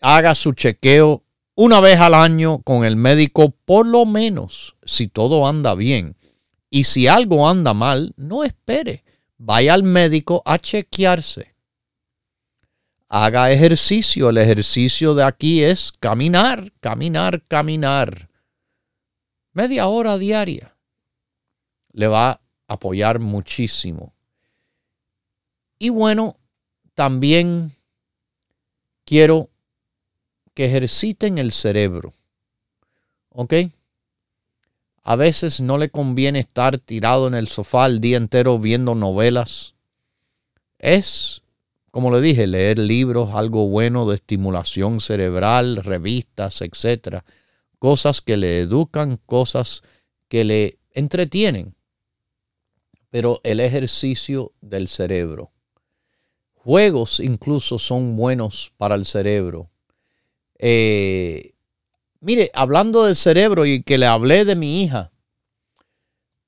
Haga 0.00 0.36
su 0.36 0.52
chequeo 0.52 1.24
una 1.56 1.80
vez 1.80 1.98
al 1.98 2.14
año 2.14 2.62
con 2.62 2.84
el 2.84 2.94
médico, 2.94 3.50
por 3.50 3.84
lo 3.84 4.06
menos, 4.06 4.76
si 4.84 5.08
todo 5.08 5.48
anda 5.48 5.74
bien. 5.74 6.16
Y 6.70 6.84
si 6.84 7.08
algo 7.08 7.48
anda 7.48 7.74
mal, 7.74 8.12
no 8.16 8.44
espere 8.44 9.02
vaya 9.38 9.74
al 9.74 9.84
médico 9.84 10.42
a 10.44 10.58
chequearse. 10.58 11.54
Haga 13.08 13.50
ejercicio. 13.50 14.30
El 14.30 14.38
ejercicio 14.38 15.14
de 15.14 15.24
aquí 15.24 15.64
es 15.64 15.92
caminar, 15.92 16.72
caminar, 16.80 17.42
caminar. 17.46 18.28
Media 19.52 19.88
hora 19.88 20.18
diaria. 20.18 20.76
Le 21.92 22.06
va 22.06 22.30
a 22.30 22.40
apoyar 22.68 23.18
muchísimo. 23.18 24.12
Y 25.78 25.88
bueno, 25.88 26.36
también 26.94 27.76
quiero 29.04 29.48
que 30.54 30.66
ejerciten 30.66 31.38
el 31.38 31.52
cerebro. 31.52 32.14
¿Ok? 33.30 33.54
A 35.02 35.16
veces 35.16 35.60
no 35.60 35.78
le 35.78 35.88
conviene 35.88 36.40
estar 36.40 36.76
tirado 36.78 37.28
en 37.28 37.34
el 37.34 37.48
sofá 37.48 37.86
el 37.86 38.00
día 38.00 38.18
entero 38.18 38.58
viendo 38.58 38.94
novelas. 38.94 39.74
Es, 40.78 41.40
como 41.90 42.10
le 42.10 42.20
dije, 42.20 42.46
leer 42.46 42.78
libros, 42.78 43.30
algo 43.34 43.68
bueno 43.68 44.08
de 44.08 44.16
estimulación 44.16 45.00
cerebral, 45.00 45.76
revistas, 45.76 46.62
etc. 46.62 47.22
Cosas 47.78 48.20
que 48.20 48.36
le 48.36 48.60
educan, 48.60 49.18
cosas 49.26 49.82
que 50.28 50.44
le 50.44 50.78
entretienen. 50.92 51.74
Pero 53.10 53.40
el 53.44 53.60
ejercicio 53.60 54.52
del 54.60 54.88
cerebro. 54.88 55.50
Juegos 56.54 57.20
incluso 57.20 57.78
son 57.78 58.16
buenos 58.16 58.72
para 58.76 58.94
el 58.94 59.06
cerebro. 59.06 59.70
Eh, 60.58 61.54
Mire, 62.20 62.50
hablando 62.52 63.04
del 63.04 63.14
cerebro 63.14 63.64
y 63.64 63.82
que 63.82 63.96
le 63.96 64.06
hablé 64.06 64.44
de 64.44 64.56
mi 64.56 64.82
hija, 64.82 65.12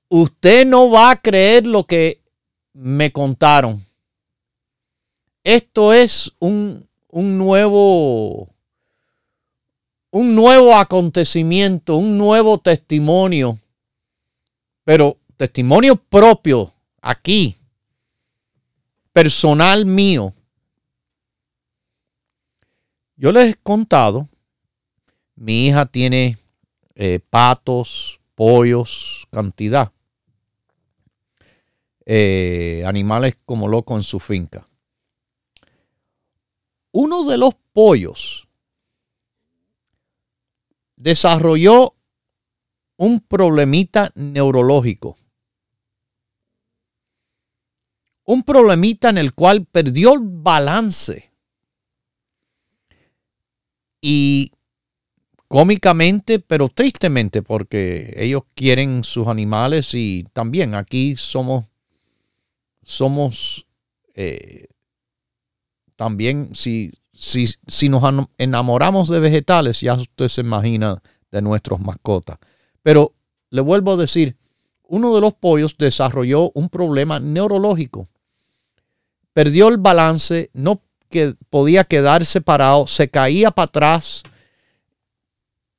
usted 0.08 0.66
no 0.66 0.90
va 0.90 1.10
a 1.10 1.20
creer 1.20 1.66
lo 1.66 1.84
que 1.84 2.22
me 2.72 3.12
contaron. 3.12 3.86
Esto 5.44 5.92
es 5.92 6.32
un, 6.38 6.88
un 7.08 7.38
nuevo 7.38 8.48
un 10.12 10.34
nuevo 10.34 10.74
acontecimiento, 10.74 11.96
un 11.96 12.18
nuevo 12.18 12.58
testimonio, 12.58 13.58
pero 14.82 15.18
testimonio 15.36 15.94
propio 15.94 16.74
aquí, 17.00 17.56
personal 19.12 19.86
mío. 19.86 20.34
Yo 23.16 23.30
les 23.30 23.54
he 23.54 23.54
contado 23.54 24.28
mi 25.40 25.66
hija 25.66 25.86
tiene 25.86 26.38
eh, 26.94 27.18
patos, 27.30 28.20
pollos, 28.34 29.26
cantidad. 29.30 29.90
Eh, 32.04 32.82
animales 32.86 33.36
como 33.46 33.66
loco 33.66 33.96
en 33.96 34.02
su 34.02 34.20
finca. 34.20 34.68
Uno 36.92 37.24
de 37.24 37.38
los 37.38 37.54
pollos 37.72 38.48
desarrolló 40.96 41.94
un 42.96 43.20
problemita 43.20 44.12
neurológico. 44.14 45.16
Un 48.24 48.42
problemita 48.42 49.08
en 49.08 49.18
el 49.18 49.32
cual 49.32 49.64
perdió 49.64 50.14
el 50.14 50.20
balance. 50.22 51.32
Y 54.02 54.52
cómicamente, 55.48 56.38
pero 56.38 56.68
tristemente, 56.68 57.42
porque 57.42 58.12
ellos 58.16 58.42
quieren 58.54 59.02
sus 59.02 59.26
animales 59.26 59.94
y 59.94 60.26
también 60.32 60.74
aquí 60.74 61.16
somos, 61.16 61.64
somos 62.82 63.66
eh, 64.14 64.68
también, 66.00 66.54
si, 66.54 66.92
si, 67.12 67.44
si 67.66 67.90
nos 67.90 68.02
enamoramos 68.38 69.10
de 69.10 69.20
vegetales, 69.20 69.82
ya 69.82 69.92
usted 69.92 70.28
se 70.28 70.40
imagina 70.40 71.02
de 71.30 71.42
nuestros 71.42 71.78
mascotas. 71.78 72.38
Pero 72.82 73.12
le 73.50 73.60
vuelvo 73.60 73.92
a 73.92 73.96
decir, 73.98 74.34
uno 74.84 75.14
de 75.14 75.20
los 75.20 75.34
pollos 75.34 75.76
desarrolló 75.76 76.52
un 76.54 76.70
problema 76.70 77.20
neurológico. 77.20 78.08
Perdió 79.34 79.68
el 79.68 79.76
balance, 79.76 80.48
no 80.54 80.80
que 81.10 81.34
podía 81.50 81.84
quedar 81.84 82.24
separado, 82.24 82.86
se 82.86 83.10
caía 83.10 83.50
para 83.50 83.66
atrás 83.66 84.22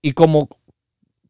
y 0.03 0.11
como 0.11 0.49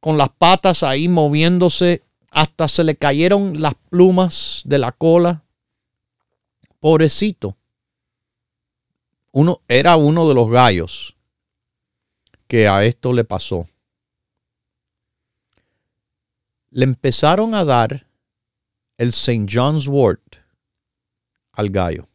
con 0.01 0.17
las 0.17 0.31
patas 0.37 0.83
ahí 0.83 1.07
moviéndose, 1.07 2.03
hasta 2.29 2.67
se 2.67 2.83
le 2.83 2.97
cayeron 2.97 3.61
las 3.61 3.75
plumas 3.89 4.63
de 4.65 4.79
la 4.79 4.91
cola. 4.91 5.45
Pobrecito. 6.81 7.55
Uno, 9.31 9.61
era 9.67 9.95
uno 9.95 10.27
de 10.27 10.35
los 10.35 10.49
gallos 10.49 11.15
que 12.47 12.67
a 12.67 12.85
esto 12.85 13.13
le 13.13 13.23
pasó. 13.23 13.67
Le 16.69 16.85
empezaron 16.85 17.55
a 17.55 17.63
dar 17.63 18.07
el 18.97 19.09
St. 19.09 19.45
John's 19.49 19.87
Wort 19.87 20.37
al 21.53 21.69
gallo. 21.69 22.07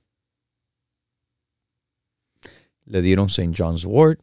Le 2.84 3.02
dieron 3.02 3.26
St. 3.26 3.52
John's 3.56 3.84
Wort, 3.84 4.20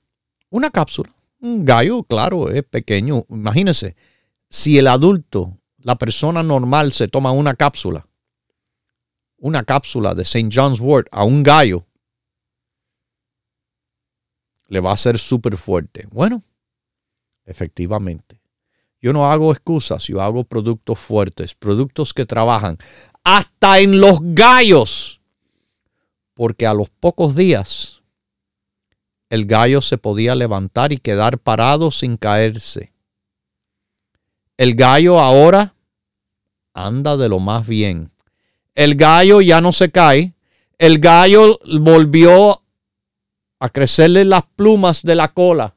una 0.50 0.70
cápsula 0.70 1.14
un 1.44 1.66
gallo, 1.66 2.04
claro, 2.04 2.50
es 2.50 2.64
pequeño. 2.64 3.26
Imagínense, 3.30 3.96
si 4.50 4.78
el 4.78 4.88
adulto, 4.88 5.58
la 5.78 5.98
persona 5.98 6.42
normal, 6.42 6.94
se 6.94 7.10
toma 7.10 7.32
una 7.32 7.54
cápsula, 7.54 8.08
una 9.38 9.64
cápsula 9.64 10.16
de 10.16 10.24
St. 10.24 10.50
John's 10.52 10.80
Wort 10.80 11.08
a 11.12 11.26
un 11.26 11.44
gallo, 11.44 11.86
le 14.74 14.80
va 14.80 14.92
a 14.92 14.98
ser 14.98 15.20
súper 15.20 15.56
fuerte. 15.56 16.08
Bueno, 16.10 16.44
efectivamente. 17.46 18.42
Yo 19.00 19.14
no 19.14 19.30
hago 19.30 19.52
excusas, 19.52 20.08
yo 20.08 20.20
hago 20.20 20.46
productos 20.46 20.98
fuertes, 20.98 21.54
productos 21.54 22.12
que 22.12 22.26
trabajan 22.26 22.80
hasta 23.24 23.80
en 23.80 24.02
los 24.02 24.18
gallos. 24.22 25.22
Porque 26.34 26.66
a 26.66 26.74
los 26.74 26.90
pocos 26.90 27.36
días 27.36 28.02
el 29.30 29.46
gallo 29.46 29.80
se 29.80 30.00
podía 30.00 30.34
levantar 30.34 30.92
y 30.92 30.98
quedar 30.98 31.38
parado 31.38 31.92
sin 31.92 32.18
caerse. 32.18 32.94
El 34.58 34.74
gallo 34.74 35.20
ahora 35.20 35.76
anda 36.74 37.16
de 37.16 37.30
lo 37.30 37.40
más 37.40 37.68
bien. 37.68 38.12
El 38.74 38.96
gallo 38.96 39.40
ya 39.42 39.62
no 39.62 39.72
se 39.72 39.92
cae. 39.92 40.34
El 40.80 40.98
gallo 40.98 41.60
volvió 41.80 42.63
a 43.64 43.70
crecerle 43.70 44.26
las 44.26 44.44
plumas 44.58 45.04
de 45.04 45.16
la 45.16 45.34
cola. 45.34 45.74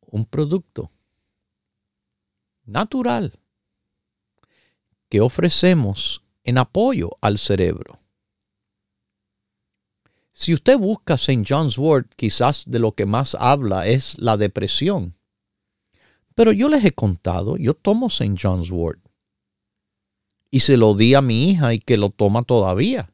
Un 0.00 0.24
producto 0.24 0.90
natural 2.64 3.38
que 5.08 5.20
ofrecemos 5.20 6.24
en 6.42 6.58
apoyo 6.58 7.10
al 7.20 7.38
cerebro. 7.38 8.00
Si 10.32 10.52
usted 10.52 10.76
busca 10.76 11.14
St. 11.14 11.44
John's 11.48 11.78
Wort, 11.78 12.12
quizás 12.16 12.64
de 12.66 12.80
lo 12.80 12.96
que 12.96 13.06
más 13.06 13.36
habla 13.36 13.86
es 13.86 14.18
la 14.18 14.36
depresión. 14.36 15.14
Pero 16.34 16.50
yo 16.50 16.68
les 16.68 16.84
he 16.84 16.90
contado, 16.90 17.56
yo 17.58 17.74
tomo 17.74 18.08
St. 18.08 18.34
John's 18.42 18.72
Wort. 18.72 18.98
Y 20.50 20.58
se 20.60 20.76
lo 20.76 20.94
di 20.94 21.14
a 21.14 21.22
mi 21.22 21.48
hija 21.48 21.74
y 21.74 21.78
que 21.78 21.96
lo 21.96 22.10
toma 22.10 22.42
todavía. 22.42 23.11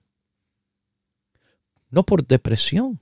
No 1.90 2.04
por 2.04 2.26
depresión, 2.26 3.00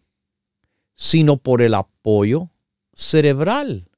sino 0.94 1.36
por 1.36 1.62
el 1.62 1.74
apoyo 1.74 2.50
cerebral 2.92 3.88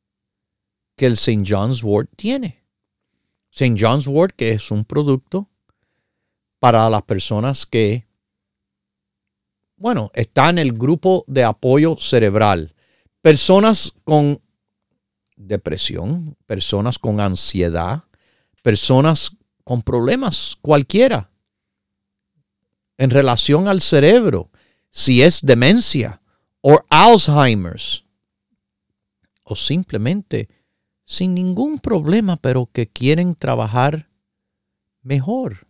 que 0.96 1.06
el 1.06 1.12
St. 1.12 1.44
John's 1.46 1.82
Wort 1.82 2.10
tiene. 2.16 2.64
St. 3.50 3.76
John's 3.78 4.06
Wort, 4.06 4.34
que 4.34 4.52
es 4.52 4.70
un 4.70 4.84
producto 4.84 5.48
para 6.58 6.88
las 6.90 7.02
personas 7.02 7.66
que 7.66 8.08
bueno, 9.78 10.10
está 10.14 10.50
en 10.50 10.58
el 10.58 10.72
grupo 10.72 11.24
de 11.28 11.44
apoyo 11.44 11.96
cerebral. 11.98 12.74
Personas 13.22 13.94
con 14.04 14.40
depresión, 15.36 16.36
personas 16.46 16.98
con 16.98 17.20
ansiedad, 17.20 18.02
personas 18.62 19.30
con 19.62 19.82
problemas 19.82 20.56
cualquiera 20.60 21.30
en 22.96 23.10
relación 23.10 23.68
al 23.68 23.80
cerebro, 23.80 24.50
si 24.90 25.22
es 25.22 25.40
demencia 25.42 26.20
o 26.60 26.80
Alzheimer's, 26.88 28.04
o 29.44 29.54
simplemente 29.56 30.48
sin 31.04 31.34
ningún 31.34 31.78
problema, 31.78 32.36
pero 32.36 32.66
que 32.66 32.86
quieren 32.86 33.34
trabajar 33.34 34.08
mejor, 35.02 35.66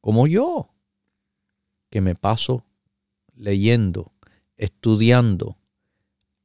como 0.00 0.26
yo, 0.26 0.70
que 1.90 2.00
me 2.00 2.14
paso 2.14 2.64
leyendo, 3.34 4.12
estudiando 4.56 5.58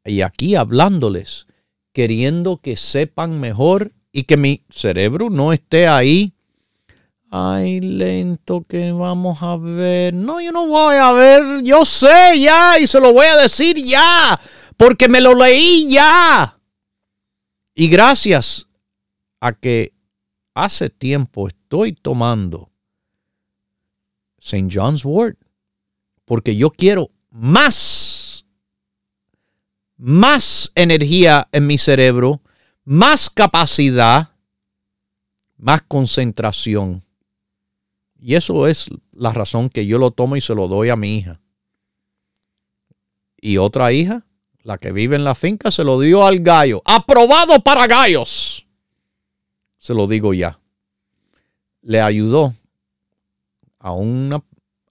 y 0.06 0.22
aquí 0.22 0.56
hablándoles, 0.56 1.48
queriendo 1.94 2.58
que 2.58 2.76
sepan 2.76 3.40
mejor 3.40 3.94
y 4.12 4.24
que 4.24 4.38
mi 4.38 4.66
cerebro 4.70 5.30
no 5.30 5.54
esté 5.54 5.88
ahí. 5.88 6.34
Ay, 7.36 7.80
lento 7.82 8.64
que 8.64 8.92
vamos 8.92 9.42
a 9.42 9.58
ver. 9.58 10.14
No, 10.14 10.40
yo 10.40 10.52
no 10.52 10.68
voy 10.68 10.98
a 10.98 11.12
ver. 11.14 11.64
Yo 11.64 11.84
sé 11.84 12.40
ya 12.40 12.78
y 12.78 12.86
se 12.86 13.00
lo 13.00 13.12
voy 13.12 13.26
a 13.26 13.38
decir 13.38 13.76
ya, 13.76 14.40
porque 14.78 15.10
me 15.10 15.20
lo 15.20 15.34
leí 15.34 15.90
ya. 15.90 16.60
Y 17.74 17.88
gracias 17.88 18.68
a 19.40 19.52
que 19.52 19.96
hace 20.54 20.92
tiempo 20.92 21.48
estoy 21.48 21.94
tomando 21.94 22.70
St. 24.38 24.70
John's 24.72 25.04
Wort 25.04 25.40
porque 26.26 26.56
yo 26.56 26.70
quiero 26.70 27.10
más, 27.32 28.46
más 29.98 30.72
energía 30.76 31.50
en 31.52 31.66
mi 31.66 31.80
cerebro, 31.80 32.44
más 32.84 33.32
capacidad, 33.32 34.36
más 35.58 35.82
concentración. 35.82 37.03
Y 38.26 38.36
eso 38.36 38.68
es 38.68 38.90
la 39.12 39.34
razón 39.34 39.68
que 39.68 39.86
yo 39.86 39.98
lo 39.98 40.12
tomo 40.12 40.38
y 40.38 40.42
se 40.42 40.56
lo 40.56 40.70
doy 40.70 40.88
a 40.88 40.96
mi 40.96 41.18
hija. 41.18 41.42
Y 43.36 43.58
otra 43.58 43.92
hija, 43.92 44.26
la 44.62 44.78
que 44.78 44.94
vive 44.94 45.18
en 45.18 45.26
la 45.26 45.36
finca, 45.36 45.72
se 45.72 45.84
lo 45.84 46.00
dio 46.00 46.26
al 46.26 46.40
gallo. 46.40 46.82
Aprobado 46.86 47.60
para 47.60 47.86
gallos. 47.86 48.66
Se 49.78 49.94
lo 49.94 50.08
digo 50.08 50.34
ya. 50.34 50.58
Le 51.82 52.00
ayudó 52.00 52.56
a 53.78 53.90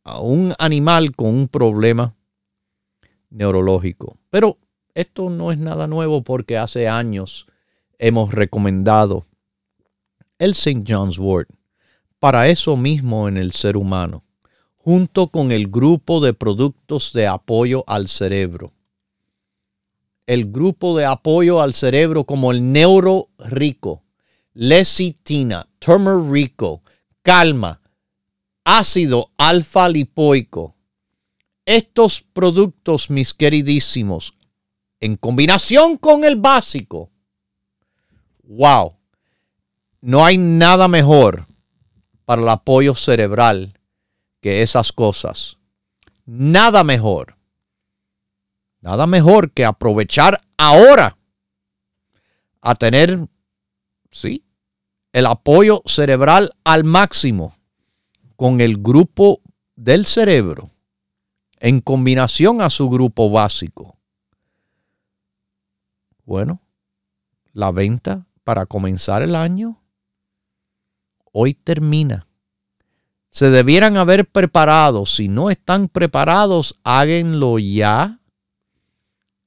a 0.05 0.21
un 0.21 0.55
animal 0.59 1.17
con 1.17 1.29
un 1.29 1.49
problema 1.49 2.15
neurológico. 3.31 4.19
Pero 4.29 4.59
esto 4.93 5.31
no 5.31 5.53
es 5.53 5.59
nada 5.59 5.87
nuevo 5.87 6.23
porque 6.23 6.59
hace 6.59 6.87
años 6.87 7.47
hemos 7.99 8.35
recomendado 8.35 9.25
el 10.39 10.51
St. 10.51 10.85
John's 10.87 11.19
Wort 11.19 11.49
para 12.23 12.47
eso 12.47 12.77
mismo 12.77 13.27
en 13.27 13.37
el 13.37 13.51
ser 13.51 13.77
humano, 13.77 14.23
junto 14.77 15.27
con 15.27 15.51
el 15.51 15.67
grupo 15.67 16.21
de 16.21 16.33
productos 16.33 17.13
de 17.13 17.27
apoyo 17.27 17.83
al 17.89 18.07
cerebro. 18.07 18.73
El 20.25 20.53
grupo 20.53 20.97
de 20.97 21.05
apoyo 21.05 21.61
al 21.61 21.73
cerebro 21.73 22.23
como 22.23 22.53
el 22.53 22.71
neuro 22.71 23.31
rico, 23.41 24.05
lecitina, 24.55 25.69
rico, 26.31 26.85
calma, 27.25 27.81
ácido 28.63 29.33
alfa 29.37 29.89
lipoico. 29.89 30.77
Estos 31.67 32.23
productos, 32.23 33.11
mis 33.11 33.35
queridísimos, 33.35 34.35
en 35.01 35.17
combinación 35.17 35.99
con 35.99 36.23
el 36.23 36.37
básico, 36.37 37.11
wow, 38.45 38.95
no 40.01 40.25
hay 40.25 40.39
nada 40.39 40.87
mejor 40.87 41.47
para 42.25 42.43
el 42.43 42.49
apoyo 42.49 42.95
cerebral 42.95 43.79
que 44.41 44.63
esas 44.63 44.93
cosas. 44.93 45.59
Nada 46.25 46.85
mejor. 46.85 47.37
Nada 48.81 49.07
mejor 49.07 49.53
que 49.53 49.65
aprovechar 49.65 50.41
ahora 50.57 51.17
a 52.61 52.75
tener, 52.75 53.29
sí, 54.11 54.45
el 55.13 55.27
apoyo 55.27 55.83
cerebral 55.87 56.53
al 56.65 56.85
máximo 56.85 57.57
con 58.37 58.61
el 58.61 58.79
grupo 58.79 59.41
del 59.77 60.07
cerebro 60.07 60.71
en 61.59 61.81
combinación 61.81 62.61
a 62.61 62.71
su 62.71 62.89
grupo 62.89 63.31
básico. 63.31 63.97
Bueno, 66.25 66.61
la 67.53 67.71
venta 67.71 68.27
para 68.43 68.67
comenzar 68.67 69.23
el 69.23 69.37
año 69.37 69.82
hoy 71.33 71.55
termina. 71.55 72.27
Se 73.31 73.51
debieran 73.51 73.97
haber 73.97 74.27
preparado. 74.27 75.07
Si 75.07 75.29
no 75.29 75.51
están 75.51 75.89
preparados, 75.89 76.79
háganlo 76.85 77.59
ya. 77.59 78.19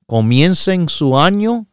Comiencen 0.07 0.89
su 0.89 1.17
año. 1.17 1.67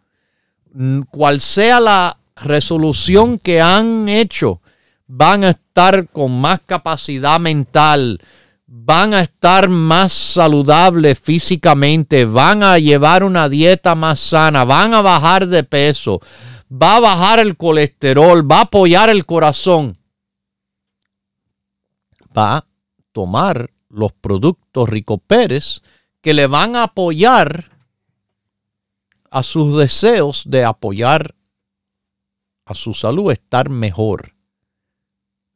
Cual 1.11 1.41
sea 1.41 1.81
la 1.81 2.19
resolución 2.37 3.39
que 3.39 3.61
han 3.61 4.09
hecho, 4.09 4.61
van 5.07 5.45
a 5.45 5.51
estar 5.51 6.09
con 6.09 6.41
más 6.41 6.61
capacidad 6.65 7.39
mental, 7.39 8.21
van 8.67 9.15
a 9.15 9.21
estar 9.21 9.69
más 9.69 10.13
saludables 10.13 11.19
físicamente, 11.19 12.25
van 12.25 12.63
a 12.63 12.79
llevar 12.79 13.23
una 13.23 13.49
dieta 13.49 13.95
más 13.95 14.19
sana, 14.21 14.65
van 14.65 14.95
a 14.95 15.03
bajar 15.03 15.47
de 15.47 15.65
peso, 15.65 16.21
va 16.71 16.97
a 16.97 17.01
bajar 17.01 17.41
el 17.41 17.57
colesterol, 17.57 18.51
va 18.51 18.59
a 18.59 18.63
apoyar 18.63 19.11
el 19.11 19.27
corazón, 19.27 19.93
va 22.37 22.57
a 22.57 22.67
tomar 23.13 23.73
los 23.89 24.13
productos 24.13 24.89
Rico 24.89 25.19
Pérez 25.19 25.83
que 26.21 26.35
le 26.35 26.47
van 26.47 26.77
a 26.77 26.85
apoyar 26.85 27.71
a 29.31 29.43
sus 29.43 29.77
deseos 29.77 30.45
de 30.47 30.65
apoyar 30.65 31.35
a 32.65 32.75
su 32.75 32.95
salud, 32.95 33.33
estar 33.33 33.71
mejor. 33.71 34.35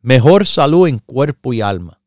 Mejor 0.01 0.47
salud 0.47 0.89
en 0.89 0.99
cuerpo 0.99 1.53
y 1.53 1.61
alma. 1.61 2.01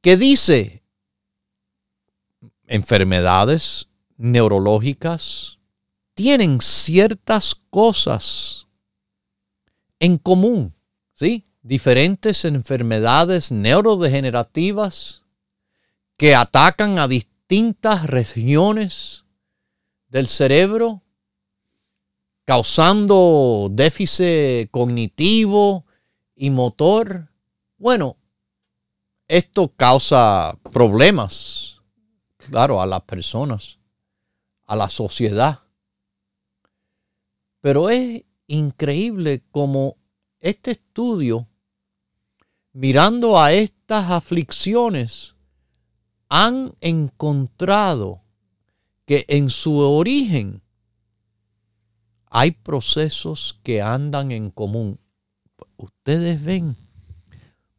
que 0.00 0.16
dice 0.16 0.82
enfermedades 2.66 3.88
neurológicas 4.16 5.58
tienen 6.14 6.60
ciertas 6.60 7.54
cosas 7.54 8.66
en 9.98 10.18
común, 10.18 10.74
¿sí? 11.14 11.46
Diferentes 11.62 12.44
enfermedades 12.44 13.52
neurodegenerativas 13.52 15.22
que 16.16 16.34
atacan 16.34 16.98
a 16.98 17.08
distintas 17.08 18.06
regiones 18.06 19.24
del 20.08 20.28
cerebro, 20.28 21.02
causando 22.44 23.68
déficit 23.70 24.70
cognitivo 24.70 25.84
y 26.34 26.50
motor. 26.50 27.28
Bueno, 27.78 28.16
esto 29.28 29.72
causa 29.76 30.58
problemas, 30.72 31.76
claro, 32.36 32.80
a 32.80 32.86
las 32.86 33.02
personas 33.02 33.80
a 34.70 34.76
la 34.76 34.88
sociedad. 34.88 35.64
Pero 37.60 37.90
es 37.90 38.22
increíble 38.46 39.42
como 39.50 39.96
este 40.38 40.70
estudio, 40.70 41.48
mirando 42.72 43.36
a 43.36 43.52
estas 43.52 44.12
aflicciones, 44.12 45.34
han 46.28 46.76
encontrado 46.80 48.22
que 49.06 49.24
en 49.26 49.50
su 49.50 49.76
origen 49.78 50.62
hay 52.30 52.52
procesos 52.52 53.58
que 53.62 53.82
andan 53.82 54.30
en 54.30 54.50
común. 54.50 54.98
Ustedes 55.76 56.42
ven 56.42 56.74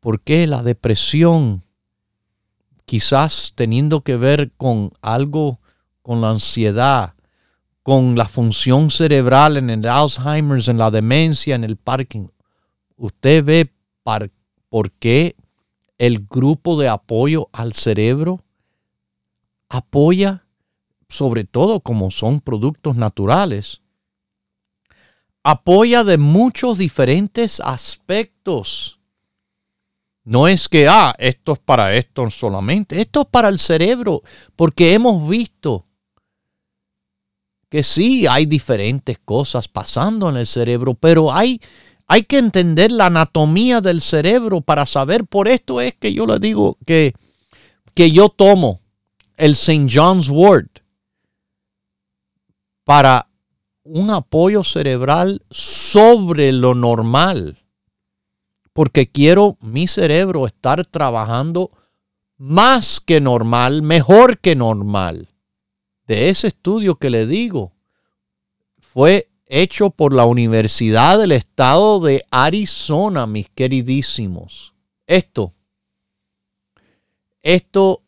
por 0.02 0.22
qué 0.22 0.46
la 0.46 0.62
depresión, 0.62 1.64
quizás 2.86 3.54
teniendo 3.56 4.02
que 4.02 4.18
ver 4.18 4.52
con 4.58 4.92
algo 5.02 5.60
con 6.02 6.20
la 6.20 6.32
ansiedad, 6.32 7.14
con 7.84 8.16
la 8.16 8.28
función 8.28 8.92
cerebral 8.92 9.58
en 9.58 9.70
el 9.70 9.88
Alzheimer, 9.88 10.62
en 10.70 10.78
la 10.78 10.92
demencia, 10.92 11.56
en 11.56 11.64
el 11.64 11.78
parking. 11.78 12.28
Usted 12.98 13.44
ve 13.44 13.74
por 14.70 14.92
qué 14.92 15.36
el 15.98 16.26
grupo 16.28 16.80
de 16.80 16.90
apoyo 16.90 17.50
al 17.54 17.74
cerebro 17.74 18.44
apoya, 19.70 20.46
sobre 21.08 21.44
todo 21.44 21.80
como 21.80 22.12
son 22.12 22.42
productos 22.42 22.96
naturales, 22.96 23.81
apoya 25.44 26.04
de 26.04 26.18
muchos 26.18 26.78
diferentes 26.78 27.60
aspectos. 27.60 29.00
No 30.24 30.48
es 30.48 30.70
que, 30.70 30.88
ah, 30.88 31.16
esto 31.18 31.54
es 31.54 31.60
para 31.60 31.96
esto 31.96 32.30
solamente, 32.30 33.02
esto 33.02 33.22
es 33.22 33.28
para 33.28 33.50
el 33.50 33.58
cerebro, 33.58 34.22
porque 34.56 34.94
hemos 34.94 35.28
visto 35.28 35.84
que 37.70 37.84
sí 37.84 38.28
hay 38.28 38.46
diferentes 38.46 39.18
cosas 39.18 39.68
pasando 39.68 40.30
en 40.30 40.38
el 40.38 40.46
cerebro, 40.46 40.94
pero 40.94 41.34
hay, 41.34 41.60
hay 42.06 42.24
que 42.24 42.38
entender 42.38 42.92
la 42.92 43.08
anatomía 43.08 43.82
del 43.82 44.02
cerebro 44.02 44.62
para 44.62 44.86
saber. 44.86 45.26
Por 45.26 45.48
esto 45.48 45.82
es 45.82 45.96
que 45.96 46.14
yo 46.14 46.28
le 46.28 46.38
digo 46.38 46.78
que, 46.86 47.14
que 47.96 48.12
yo 48.12 48.30
tomo 48.30 48.82
el 49.38 49.54
St. 49.54 49.88
John's 49.90 50.30
Wort 50.30 50.80
para 52.84 53.31
un 53.84 54.10
apoyo 54.10 54.64
cerebral 54.64 55.44
sobre 55.50 56.52
lo 56.52 56.76
normal, 56.76 57.64
porque 58.74 59.08
quiero 59.08 59.58
mi 59.62 59.88
cerebro 59.88 60.46
estar 60.46 60.86
trabajando 60.86 61.70
más 62.38 63.00
que 63.00 63.22
normal, 63.22 63.82
mejor 63.82 64.40
que 64.40 64.56
normal 64.56 65.30
de 66.08 66.30
ese 66.30 66.48
estudio 66.48 66.96
que 66.96 67.10
le 67.10 67.26
digo 67.26 67.72
fue 68.80 69.30
hecho 69.46 69.92
por 69.92 70.14
la 70.14 70.26
Universidad 70.26 71.20
del 71.20 71.32
Estado 71.32 72.00
de 72.00 72.26
Arizona, 72.32 73.28
mis 73.28 73.50
queridísimos. 73.50 74.74
Esto, 75.08 75.54
esto 77.42 78.04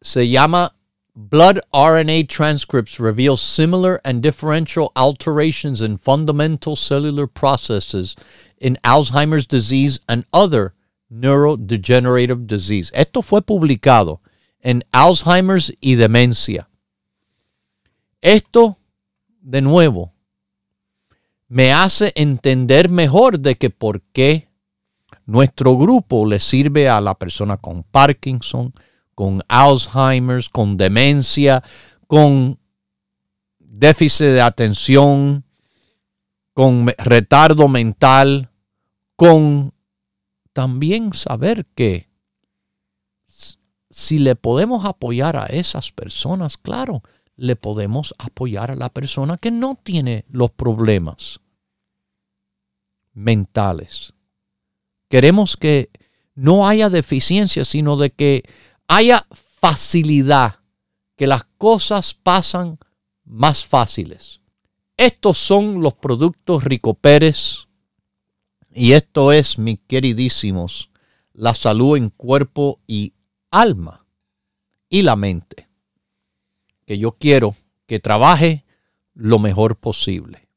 se 0.00 0.28
llama 0.28 0.76
Blood 1.16 1.60
RNA 1.72 2.28
transcripts 2.28 2.98
reveal 2.98 3.36
similar 3.36 4.00
and 4.04 4.20
differential 4.20 4.90
alterations 4.96 5.80
in 5.80 5.96
fundamental 5.96 6.74
cellular 6.74 7.28
processes 7.28 8.16
in 8.58 8.76
Alzheimer's 8.82 9.46
disease 9.46 10.00
and 10.08 10.24
other 10.32 10.74
neurodegenerative 11.12 12.48
disease. 12.48 12.90
Esto 12.92 13.22
fue 13.22 13.42
publicado 13.42 14.22
en 14.60 14.82
Alzheimer's 14.92 15.72
y 15.80 15.94
demencia. 15.94 16.68
Esto, 18.20 18.78
de 19.40 19.60
nuevo, 19.60 20.14
me 21.48 21.70
hace 21.70 22.12
entender 22.16 22.90
mejor 22.90 23.38
de 23.38 23.54
que 23.54 23.70
por 23.70 24.00
qué 24.12 24.48
nuestro 25.26 25.76
grupo 25.76 26.26
le 26.26 26.40
sirve 26.40 26.88
a 26.88 27.00
la 27.00 27.14
persona 27.14 27.56
con 27.56 27.84
Parkinson, 27.84 28.72
con 29.14 29.42
Alzheimer's, 29.48 30.48
con 30.48 30.76
demencia, 30.76 31.62
con 32.06 32.58
déficit 33.58 34.26
de 34.26 34.40
atención, 34.40 35.44
con 36.52 36.86
retardo 36.98 37.68
mental, 37.68 38.50
con 39.16 39.72
también 40.52 41.12
saber 41.12 41.66
que 41.74 42.08
si 43.90 44.18
le 44.18 44.34
podemos 44.36 44.84
apoyar 44.84 45.36
a 45.36 45.46
esas 45.46 45.92
personas, 45.92 46.56
claro, 46.56 47.02
le 47.36 47.56
podemos 47.56 48.14
apoyar 48.18 48.70
a 48.70 48.76
la 48.76 48.88
persona 48.88 49.36
que 49.36 49.50
no 49.50 49.76
tiene 49.82 50.24
los 50.28 50.50
problemas 50.50 51.40
mentales. 53.12 54.12
Queremos 55.08 55.56
que 55.56 55.90
no 56.34 56.66
haya 56.66 56.90
deficiencia, 56.90 57.64
sino 57.64 57.96
de 57.96 58.10
que 58.10 58.42
haya 58.94 59.26
facilidad, 59.32 60.60
que 61.16 61.26
las 61.26 61.44
cosas 61.58 62.14
pasan 62.14 62.78
más 63.24 63.64
fáciles. 63.64 64.40
Estos 64.96 65.36
son 65.36 65.80
los 65.80 65.94
productos 65.94 66.62
Rico 66.62 66.94
Pérez 66.94 67.66
y 68.72 68.92
esto 68.92 69.32
es, 69.32 69.58
mis 69.58 69.80
queridísimos, 69.88 70.90
la 71.32 71.54
salud 71.54 71.96
en 71.96 72.10
cuerpo 72.10 72.80
y 72.86 73.14
alma 73.50 74.06
y 74.88 75.02
la 75.02 75.16
mente. 75.16 75.68
Que 76.86 76.96
yo 76.98 77.12
quiero 77.12 77.56
que 77.86 77.98
trabaje 77.98 78.64
lo 79.12 79.40
mejor 79.40 79.76
posible. 79.76 80.48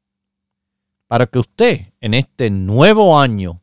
Para 1.08 1.26
que 1.26 1.40
usted 1.40 1.94
en 2.02 2.14
este 2.14 2.52
nuevo 2.52 3.18
año 3.18 3.62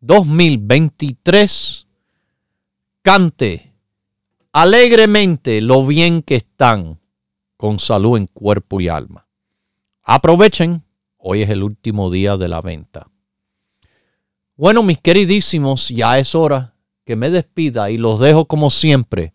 2023 0.00 1.86
cante 3.02 3.67
alegremente 4.52 5.60
lo 5.60 5.86
bien 5.86 6.22
que 6.22 6.36
están 6.36 7.00
con 7.56 7.78
salud 7.78 8.16
en 8.16 8.26
cuerpo 8.26 8.80
y 8.80 8.88
alma. 8.88 9.26
Aprovechen, 10.02 10.84
hoy 11.18 11.42
es 11.42 11.50
el 11.50 11.62
último 11.62 12.10
día 12.10 12.36
de 12.36 12.48
la 12.48 12.60
venta. 12.60 13.10
Bueno, 14.56 14.82
mis 14.82 14.98
queridísimos, 14.98 15.88
ya 15.88 16.18
es 16.18 16.34
hora 16.34 16.74
que 17.04 17.16
me 17.16 17.30
despida 17.30 17.90
y 17.90 17.98
los 17.98 18.20
dejo 18.20 18.46
como 18.46 18.70
siempre. 18.70 19.32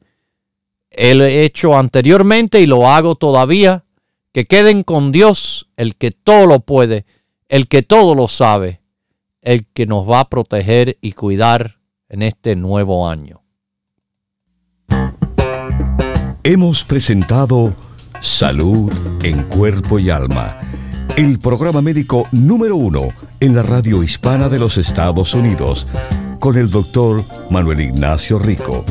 He 0.89 1.43
hecho 1.43 1.77
anteriormente 1.77 2.59
y 2.59 2.65
lo 2.65 2.87
hago 2.87 3.15
todavía. 3.15 3.85
Que 4.31 4.45
queden 4.45 4.81
con 4.81 5.11
Dios, 5.11 5.69
el 5.77 5.95
que 5.95 6.09
todo 6.09 6.47
lo 6.47 6.59
puede, 6.61 7.05
el 7.49 7.67
que 7.67 7.83
todo 7.83 8.15
lo 8.15 8.27
sabe, 8.27 8.81
el 9.41 9.67
que 9.67 9.85
nos 9.85 10.09
va 10.09 10.21
a 10.21 10.29
proteger 10.29 10.97
y 11.01 11.11
cuidar 11.11 11.79
en 12.09 12.23
este 12.23 12.55
nuevo 12.55 13.07
año. 13.07 13.42
Hemos 16.45 16.83
presentado 16.83 17.73
Salud 18.19 18.91
en 19.23 19.43
Cuerpo 19.43 19.97
y 19.97 20.09
Alma, 20.09 20.59
el 21.15 21.39
programa 21.39 21.81
médico 21.81 22.27
número 22.33 22.75
uno 22.75 23.13
en 23.39 23.55
la 23.55 23.63
radio 23.63 24.03
hispana 24.03 24.49
de 24.49 24.59
los 24.59 24.77
Estados 24.77 25.33
Unidos, 25.35 25.87
con 26.41 26.57
el 26.57 26.69
doctor 26.69 27.23
Manuel 27.49 27.79
Ignacio 27.79 28.39
Rico. 28.39 28.83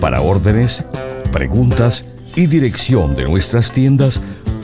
Para 0.00 0.20
órdenes, 0.20 0.84
preguntas 1.32 2.04
y 2.36 2.46
dirección 2.46 3.16
de 3.16 3.24
nuestras 3.24 3.72
tiendas, 3.72 4.22